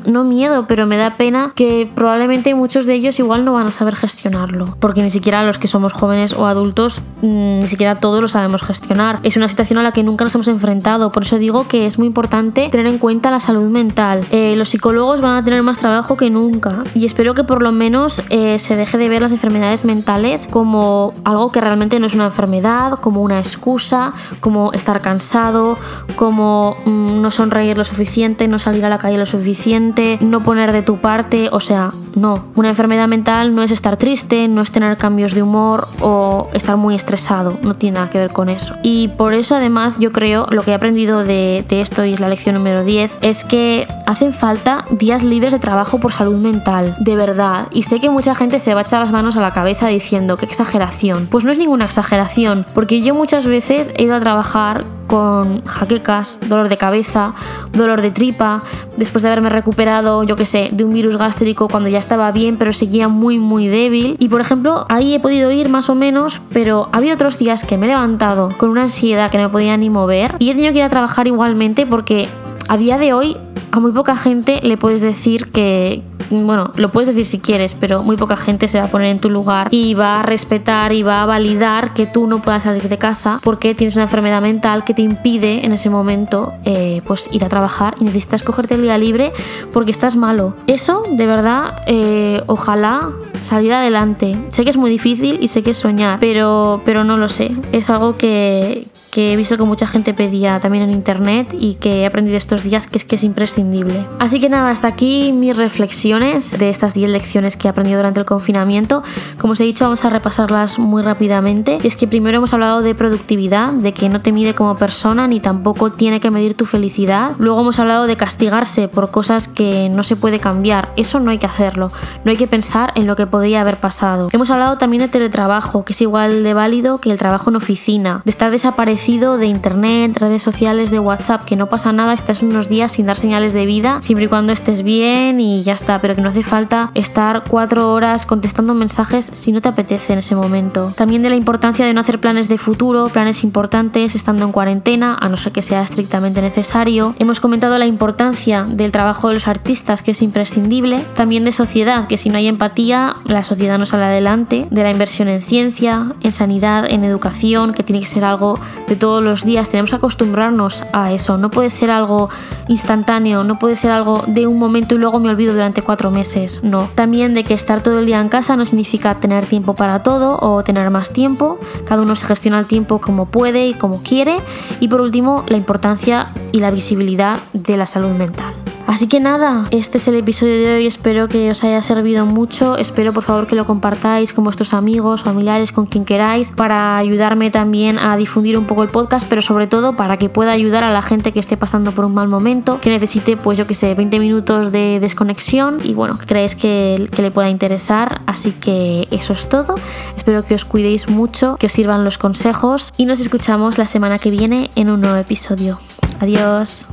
no 0.06 0.24
miedo, 0.24 0.66
pero 0.66 0.86
me 0.86 0.96
da 0.96 1.10
pena 1.10 1.52
que 1.54 1.90
probablemente 1.94 2.54
muchos 2.54 2.86
de 2.86 2.94
ellos 2.94 3.18
igual 3.18 3.44
no 3.44 3.52
van 3.52 3.66
a 3.66 3.70
saber 3.70 3.96
gestionarlo, 3.96 4.76
porque 4.80 5.02
ni 5.02 5.10
siquiera 5.10 5.42
los 5.42 5.58
que 5.58 5.68
somos 5.68 5.92
jóvenes 5.92 6.32
o 6.32 6.46
adultos, 6.46 7.00
mm, 7.22 7.60
ni 7.60 7.66
siquiera 7.68 7.94
todos 7.96 8.20
lo 8.20 8.28
sabemos 8.28 8.62
gestionar. 8.62 9.20
Es 9.22 9.36
una 9.36 9.48
situación 9.48 9.78
a 9.78 9.82
la 9.82 9.92
que 9.92 10.02
nunca 10.02 10.24
nos 10.24 10.34
hemos 10.34 10.48
enfrentado, 10.48 11.12
por 11.12 11.22
eso 11.22 11.38
digo 11.38 11.68
que 11.68 11.86
es 11.86 11.98
muy 11.98 12.06
importante 12.06 12.68
tener 12.70 12.86
en 12.86 12.98
cuenta 12.98 13.30
la 13.30 13.40
salud 13.40 13.70
mental. 13.70 14.24
Eh, 14.30 14.54
los 14.56 14.70
psicólogos 14.70 15.20
van 15.20 15.36
a 15.36 15.44
tener 15.44 15.62
más 15.62 15.78
trabajo 15.78 16.16
que 16.16 16.30
nunca 16.30 16.82
y 16.94 17.04
espero 17.06 17.34
que 17.34 17.44
por 17.44 17.62
lo 17.62 17.72
menos 17.72 18.22
eh, 18.30 18.58
se 18.58 18.76
deje 18.76 18.98
de 18.98 19.08
ver 19.08 19.22
las 19.22 19.32
enfermedades 19.32 19.84
mentales 19.84 20.48
como 20.50 21.12
algo 21.24 21.52
que 21.52 21.60
realmente 21.60 22.00
no 22.00 22.06
es 22.06 22.14
una 22.14 22.26
enfermedad, 22.26 22.98
como 23.00 23.22
una 23.22 23.38
excusa, 23.38 24.12
como 24.40 24.72
estar 24.72 25.00
cansado, 25.00 25.78
como 26.16 26.76
mm, 26.84 27.20
no 27.20 27.30
sonreír 27.30 27.76
lo 27.76 27.84
suficiente, 27.84 28.48
no 28.48 28.58
salir 28.58 28.84
a 28.84 28.88
la 28.88 28.98
calle 28.98 29.18
lo 29.18 29.26
suficiente 29.26 30.18
no 30.20 30.40
poner 30.40 30.72
de 30.72 30.82
tu 30.82 30.98
parte, 30.98 31.48
o 31.52 31.60
sea, 31.60 31.92
no. 32.14 32.46
Una 32.54 32.70
enfermedad 32.70 33.08
mental 33.08 33.54
no 33.54 33.62
es 33.62 33.70
estar 33.70 33.96
triste, 33.96 34.48
no 34.48 34.62
es 34.62 34.70
tener 34.70 34.96
cambios 34.96 35.34
de 35.34 35.42
humor 35.42 35.88
o 36.00 36.48
estar 36.52 36.76
muy 36.76 36.94
estresado, 36.94 37.58
no 37.62 37.74
tiene 37.74 37.94
nada 37.94 38.10
que 38.10 38.18
ver 38.18 38.32
con 38.32 38.48
eso. 38.48 38.74
Y 38.82 39.08
por 39.08 39.34
eso 39.34 39.54
además 39.54 39.98
yo 39.98 40.12
creo, 40.12 40.46
lo 40.50 40.62
que 40.62 40.72
he 40.72 40.74
aprendido 40.74 41.24
de, 41.24 41.64
esto 41.70 42.04
y 42.04 42.12
es 42.12 42.20
la 42.20 42.28
lección 42.28 42.54
número 42.54 42.84
10, 42.84 43.18
es 43.22 43.44
que 43.44 43.88
hacen 44.06 44.32
falta 44.32 44.84
días 44.90 45.22
libres 45.22 45.52
de 45.52 45.58
trabajo 45.58 45.98
por 45.98 46.12
salud 46.12 46.36
mental, 46.36 46.96
de 47.00 47.16
verdad. 47.16 47.68
Y 47.72 47.82
sé 47.82 47.98
que 47.98 48.10
mucha 48.10 48.34
gente 48.34 48.58
se 48.58 48.74
va 48.74 48.80
a 48.80 48.82
echar 48.82 49.00
las 49.00 49.12
manos 49.12 49.36
a 49.36 49.40
la 49.40 49.52
cabeza 49.52 49.88
diciendo, 49.88 50.36
qué 50.36 50.44
exageración. 50.44 51.26
Pues 51.30 51.44
no 51.44 51.50
es 51.50 51.58
ninguna 51.58 51.86
exageración, 51.86 52.66
porque 52.74 53.00
yo 53.00 53.14
muchas 53.14 53.46
veces 53.46 53.92
he 53.96 54.04
ido 54.04 54.14
a 54.14 54.20
trabajar 54.20 54.84
con 55.12 55.62
jaquecas, 55.66 56.38
dolor 56.48 56.70
de 56.70 56.78
cabeza, 56.78 57.34
dolor 57.74 58.00
de 58.00 58.10
tripa, 58.10 58.62
después 58.96 59.20
de 59.20 59.28
haberme 59.28 59.50
recuperado, 59.50 60.22
yo 60.22 60.36
que 60.36 60.46
sé, 60.46 60.70
de 60.72 60.86
un 60.86 60.94
virus 60.94 61.18
gástrico 61.18 61.68
cuando 61.68 61.90
ya 61.90 61.98
estaba 61.98 62.32
bien, 62.32 62.56
pero 62.56 62.72
seguía 62.72 63.08
muy, 63.08 63.38
muy 63.38 63.66
débil. 63.66 64.16
Y 64.18 64.30
por 64.30 64.40
ejemplo, 64.40 64.86
ahí 64.88 65.12
he 65.12 65.20
podido 65.20 65.50
ir 65.50 65.68
más 65.68 65.90
o 65.90 65.94
menos, 65.94 66.40
pero 66.54 66.88
había 66.92 67.12
otros 67.12 67.38
días 67.38 67.62
que 67.62 67.76
me 67.76 67.84
he 67.84 67.88
levantado 67.90 68.56
con 68.56 68.70
una 68.70 68.84
ansiedad 68.84 69.30
que 69.30 69.36
no 69.36 69.44
me 69.44 69.50
podía 69.50 69.76
ni 69.76 69.90
mover 69.90 70.34
y 70.38 70.48
he 70.48 70.54
tenido 70.54 70.72
que 70.72 70.78
ir 70.78 70.84
a 70.84 70.88
trabajar 70.88 71.26
igualmente 71.26 71.84
porque 71.84 72.26
a 72.68 72.76
día 72.76 72.98
de 72.98 73.12
hoy 73.12 73.36
a 73.72 73.80
muy 73.80 73.92
poca 73.92 74.16
gente 74.16 74.60
le 74.62 74.76
puedes 74.76 75.00
decir 75.00 75.50
que, 75.50 76.02
bueno, 76.30 76.72
lo 76.76 76.90
puedes 76.90 77.08
decir 77.08 77.24
si 77.24 77.38
quieres, 77.38 77.74
pero 77.74 78.02
muy 78.02 78.16
poca 78.16 78.36
gente 78.36 78.68
se 78.68 78.78
va 78.78 78.84
a 78.84 78.88
poner 78.88 79.08
en 79.08 79.18
tu 79.18 79.30
lugar 79.30 79.68
y 79.70 79.94
va 79.94 80.20
a 80.20 80.22
respetar 80.22 80.92
y 80.92 81.02
va 81.02 81.22
a 81.22 81.26
validar 81.26 81.94
que 81.94 82.06
tú 82.06 82.26
no 82.26 82.42
puedas 82.42 82.64
salir 82.64 82.86
de 82.88 82.98
casa 82.98 83.40
porque 83.42 83.74
tienes 83.74 83.96
una 83.96 84.04
enfermedad 84.04 84.42
mental 84.42 84.84
que 84.84 84.92
te 84.92 85.00
impide 85.00 85.64
en 85.64 85.72
ese 85.72 85.88
momento 85.88 86.52
eh, 86.64 87.00
pues 87.06 87.30
ir 87.32 87.44
a 87.46 87.48
trabajar 87.48 87.94
y 87.98 88.04
necesitas 88.04 88.42
cogerte 88.42 88.74
el 88.74 88.82
día 88.82 88.98
libre 88.98 89.32
porque 89.72 89.90
estás 89.90 90.16
malo. 90.16 90.54
Eso, 90.66 91.02
de 91.10 91.26
verdad, 91.26 91.82
eh, 91.86 92.42
ojalá 92.46 93.10
salir 93.40 93.72
adelante. 93.72 94.36
Sé 94.50 94.64
que 94.64 94.70
es 94.70 94.76
muy 94.76 94.90
difícil 94.90 95.38
y 95.40 95.48
sé 95.48 95.62
que 95.62 95.70
es 95.70 95.78
soñar, 95.78 96.18
pero, 96.20 96.82
pero 96.84 97.04
no 97.04 97.16
lo 97.16 97.30
sé. 97.30 97.50
Es 97.72 97.88
algo 97.88 98.16
que, 98.16 98.86
que 99.12 99.34
he 99.34 99.36
visto 99.36 99.58
que 99.58 99.64
mucha 99.64 99.86
gente 99.86 100.14
pedía 100.14 100.58
también 100.58 100.84
en 100.84 100.90
internet 100.90 101.48
y 101.52 101.74
que 101.74 102.00
he 102.00 102.06
aprendido 102.06 102.38
estos 102.38 102.62
días 102.62 102.86
que 102.86 102.96
es 102.96 103.04
que 103.04 103.16
es 103.16 103.24
imprescindible. 103.24 104.06
Así 104.18 104.40
que 104.40 104.48
nada, 104.48 104.70
hasta 104.70 104.88
aquí 104.88 105.34
mis 105.34 105.54
reflexiones 105.54 106.58
de 106.58 106.70
estas 106.70 106.94
10 106.94 107.10
lecciones 107.10 107.58
que 107.58 107.68
he 107.68 107.70
aprendido 107.70 107.98
durante 107.98 108.20
el 108.20 108.26
confinamiento. 108.26 109.02
Como 109.38 109.52
os 109.52 109.60
he 109.60 109.64
dicho, 109.64 109.84
vamos 109.84 110.02
a 110.06 110.08
repasarlas 110.08 110.78
muy 110.78 111.02
rápidamente. 111.02 111.76
Y 111.82 111.86
es 111.86 111.94
que 111.94 112.08
primero 112.08 112.38
hemos 112.38 112.54
hablado 112.54 112.80
de 112.80 112.94
productividad, 112.94 113.70
de 113.72 113.92
que 113.92 114.08
no 114.08 114.22
te 114.22 114.32
mide 114.32 114.54
como 114.54 114.78
persona 114.78 115.28
ni 115.28 115.40
tampoco 115.40 115.92
tiene 115.92 116.18
que 116.18 116.30
medir 116.30 116.54
tu 116.54 116.64
felicidad. 116.64 117.32
Luego 117.38 117.60
hemos 117.60 117.78
hablado 117.78 118.06
de 118.06 118.16
castigarse 118.16 118.88
por 118.88 119.10
cosas 119.10 119.46
que 119.46 119.90
no 119.90 120.04
se 120.04 120.16
puede 120.16 120.38
cambiar. 120.38 120.90
Eso 120.96 121.20
no 121.20 121.30
hay 121.30 121.36
que 121.36 121.44
hacerlo. 121.44 121.92
No 122.24 122.30
hay 122.30 122.38
que 122.38 122.46
pensar 122.46 122.94
en 122.94 123.06
lo 123.06 123.14
que 123.14 123.26
podría 123.26 123.60
haber 123.60 123.76
pasado. 123.76 124.30
Hemos 124.32 124.50
hablado 124.50 124.78
también 124.78 125.02
de 125.02 125.08
teletrabajo, 125.08 125.84
que 125.84 125.92
es 125.92 126.00
igual 126.00 126.42
de 126.42 126.54
válido 126.54 126.98
que 126.98 127.12
el 127.12 127.18
trabajo 127.18 127.50
en 127.50 127.56
oficina, 127.56 128.22
de 128.24 128.30
estar 128.30 128.50
desaparecido 128.50 129.01
de 129.02 129.46
internet, 129.46 130.16
redes 130.16 130.42
sociales, 130.42 130.92
de 130.92 131.00
WhatsApp, 131.00 131.44
que 131.44 131.56
no 131.56 131.66
pasa 131.68 131.92
nada, 131.92 132.12
estás 132.12 132.40
unos 132.40 132.68
días 132.68 132.92
sin 132.92 133.06
dar 133.06 133.16
señales 133.16 133.52
de 133.52 133.66
vida, 133.66 134.00
siempre 134.00 134.26
y 134.26 134.28
cuando 134.28 134.52
estés 134.52 134.84
bien 134.84 135.40
y 135.40 135.64
ya 135.64 135.72
está, 135.72 136.00
pero 136.00 136.14
que 136.14 136.20
no 136.20 136.28
hace 136.28 136.44
falta 136.44 136.92
estar 136.94 137.42
cuatro 137.48 137.92
horas 137.92 138.26
contestando 138.26 138.74
mensajes 138.74 139.28
si 139.32 139.50
no 139.50 139.60
te 139.60 139.68
apetece 139.68 140.12
en 140.12 140.20
ese 140.20 140.36
momento. 140.36 140.92
También 140.96 141.24
de 141.24 141.30
la 141.30 141.36
importancia 141.36 141.84
de 141.84 141.92
no 141.94 142.00
hacer 142.00 142.20
planes 142.20 142.48
de 142.48 142.58
futuro, 142.58 143.08
planes 143.08 143.42
importantes 143.42 144.14
estando 144.14 144.44
en 144.44 144.52
cuarentena, 144.52 145.18
a 145.20 145.28
no 145.28 145.36
ser 145.36 145.52
que 145.52 145.62
sea 145.62 145.82
estrictamente 145.82 146.40
necesario. 146.40 147.16
Hemos 147.18 147.40
comentado 147.40 147.76
la 147.78 147.86
importancia 147.86 148.64
del 148.68 148.92
trabajo 148.92 149.28
de 149.28 149.34
los 149.34 149.48
artistas, 149.48 150.02
que 150.02 150.12
es 150.12 150.22
imprescindible. 150.22 151.00
También 151.14 151.44
de 151.44 151.50
sociedad, 151.50 152.06
que 152.06 152.16
si 152.16 152.30
no 152.30 152.38
hay 152.38 152.46
empatía, 152.46 153.14
la 153.24 153.42
sociedad 153.42 153.78
no 153.78 153.86
sale 153.86 154.04
adelante. 154.04 154.68
De 154.70 154.84
la 154.84 154.92
inversión 154.92 155.26
en 155.26 155.42
ciencia, 155.42 156.12
en 156.20 156.30
sanidad, 156.30 156.86
en 156.88 157.02
educación, 157.02 157.74
que 157.74 157.82
tiene 157.82 157.98
que 157.98 158.06
ser 158.06 158.22
algo 158.22 158.60
todos 158.96 159.22
los 159.22 159.44
días, 159.44 159.68
tenemos 159.68 159.90
que 159.90 159.96
acostumbrarnos 159.96 160.84
a 160.92 161.12
eso, 161.12 161.36
no 161.36 161.50
puede 161.50 161.70
ser 161.70 161.90
algo 161.90 162.30
instantáneo, 162.68 163.44
no 163.44 163.58
puede 163.58 163.76
ser 163.76 163.92
algo 163.92 164.22
de 164.26 164.46
un 164.46 164.58
momento 164.58 164.94
y 164.94 164.98
luego 164.98 165.20
me 165.20 165.30
olvido 165.30 165.52
durante 165.52 165.82
cuatro 165.82 166.10
meses, 166.10 166.60
no. 166.62 166.88
También 166.94 167.34
de 167.34 167.44
que 167.44 167.54
estar 167.54 167.82
todo 167.82 167.98
el 167.98 168.06
día 168.06 168.20
en 168.20 168.28
casa 168.28 168.56
no 168.56 168.64
significa 168.64 169.18
tener 169.20 169.46
tiempo 169.46 169.74
para 169.74 170.02
todo 170.02 170.38
o 170.40 170.62
tener 170.64 170.90
más 170.90 171.12
tiempo, 171.12 171.58
cada 171.86 172.02
uno 172.02 172.16
se 172.16 172.26
gestiona 172.26 172.58
el 172.58 172.66
tiempo 172.66 173.00
como 173.00 173.26
puede 173.26 173.66
y 173.66 173.74
como 173.74 174.02
quiere 174.02 174.38
y 174.80 174.88
por 174.88 175.00
último 175.00 175.44
la 175.46 175.56
importancia 175.56 176.32
y 176.52 176.60
la 176.60 176.70
visibilidad 176.70 177.38
de 177.52 177.76
la 177.76 177.86
salud 177.86 178.10
mental. 178.10 178.61
Así 178.86 179.06
que 179.06 179.20
nada, 179.20 179.68
este 179.70 179.98
es 179.98 180.08
el 180.08 180.16
episodio 180.16 180.58
de 180.58 180.74
hoy, 180.74 180.86
espero 180.86 181.28
que 181.28 181.50
os 181.50 181.64
haya 181.64 181.80
servido 181.82 182.26
mucho, 182.26 182.76
espero 182.76 183.12
por 183.12 183.22
favor 183.22 183.46
que 183.46 183.54
lo 183.54 183.64
compartáis 183.64 184.32
con 184.32 184.44
vuestros 184.44 184.74
amigos, 184.74 185.22
familiares, 185.22 185.72
con 185.72 185.86
quien 185.86 186.04
queráis, 186.04 186.50
para 186.50 186.98
ayudarme 186.98 187.50
también 187.50 187.98
a 187.98 188.16
difundir 188.16 188.58
un 188.58 188.66
poco 188.66 188.82
el 188.82 188.88
podcast, 188.88 189.26
pero 189.28 189.40
sobre 189.40 189.66
todo 189.66 189.96
para 189.96 190.16
que 190.16 190.28
pueda 190.28 190.52
ayudar 190.52 190.84
a 190.84 190.92
la 190.92 191.00
gente 191.00 191.32
que 191.32 191.40
esté 191.40 191.56
pasando 191.56 191.92
por 191.92 192.04
un 192.04 192.14
mal 192.14 192.28
momento, 192.28 192.80
que 192.80 192.90
necesite 192.90 193.36
pues 193.36 193.56
yo 193.56 193.66
que 193.66 193.74
sé, 193.74 193.94
20 193.94 194.18
minutos 194.18 194.72
de 194.72 194.98
desconexión 195.00 195.78
y 195.84 195.94
bueno, 195.94 196.18
creéis 196.18 196.56
que, 196.56 197.08
que 197.14 197.22
le 197.22 197.30
pueda 197.30 197.48
interesar, 197.50 198.20
así 198.26 198.50
que 198.50 199.06
eso 199.10 199.32
es 199.32 199.48
todo, 199.48 199.74
espero 200.16 200.44
que 200.44 200.54
os 200.54 200.64
cuidéis 200.64 201.08
mucho, 201.08 201.56
que 201.56 201.66
os 201.66 201.72
sirvan 201.72 202.04
los 202.04 202.18
consejos 202.18 202.92
y 202.96 203.06
nos 203.06 203.20
escuchamos 203.20 203.78
la 203.78 203.86
semana 203.86 204.18
que 204.18 204.30
viene 204.30 204.70
en 204.74 204.90
un 204.90 205.00
nuevo 205.00 205.16
episodio. 205.16 205.78
Adiós. 206.20 206.88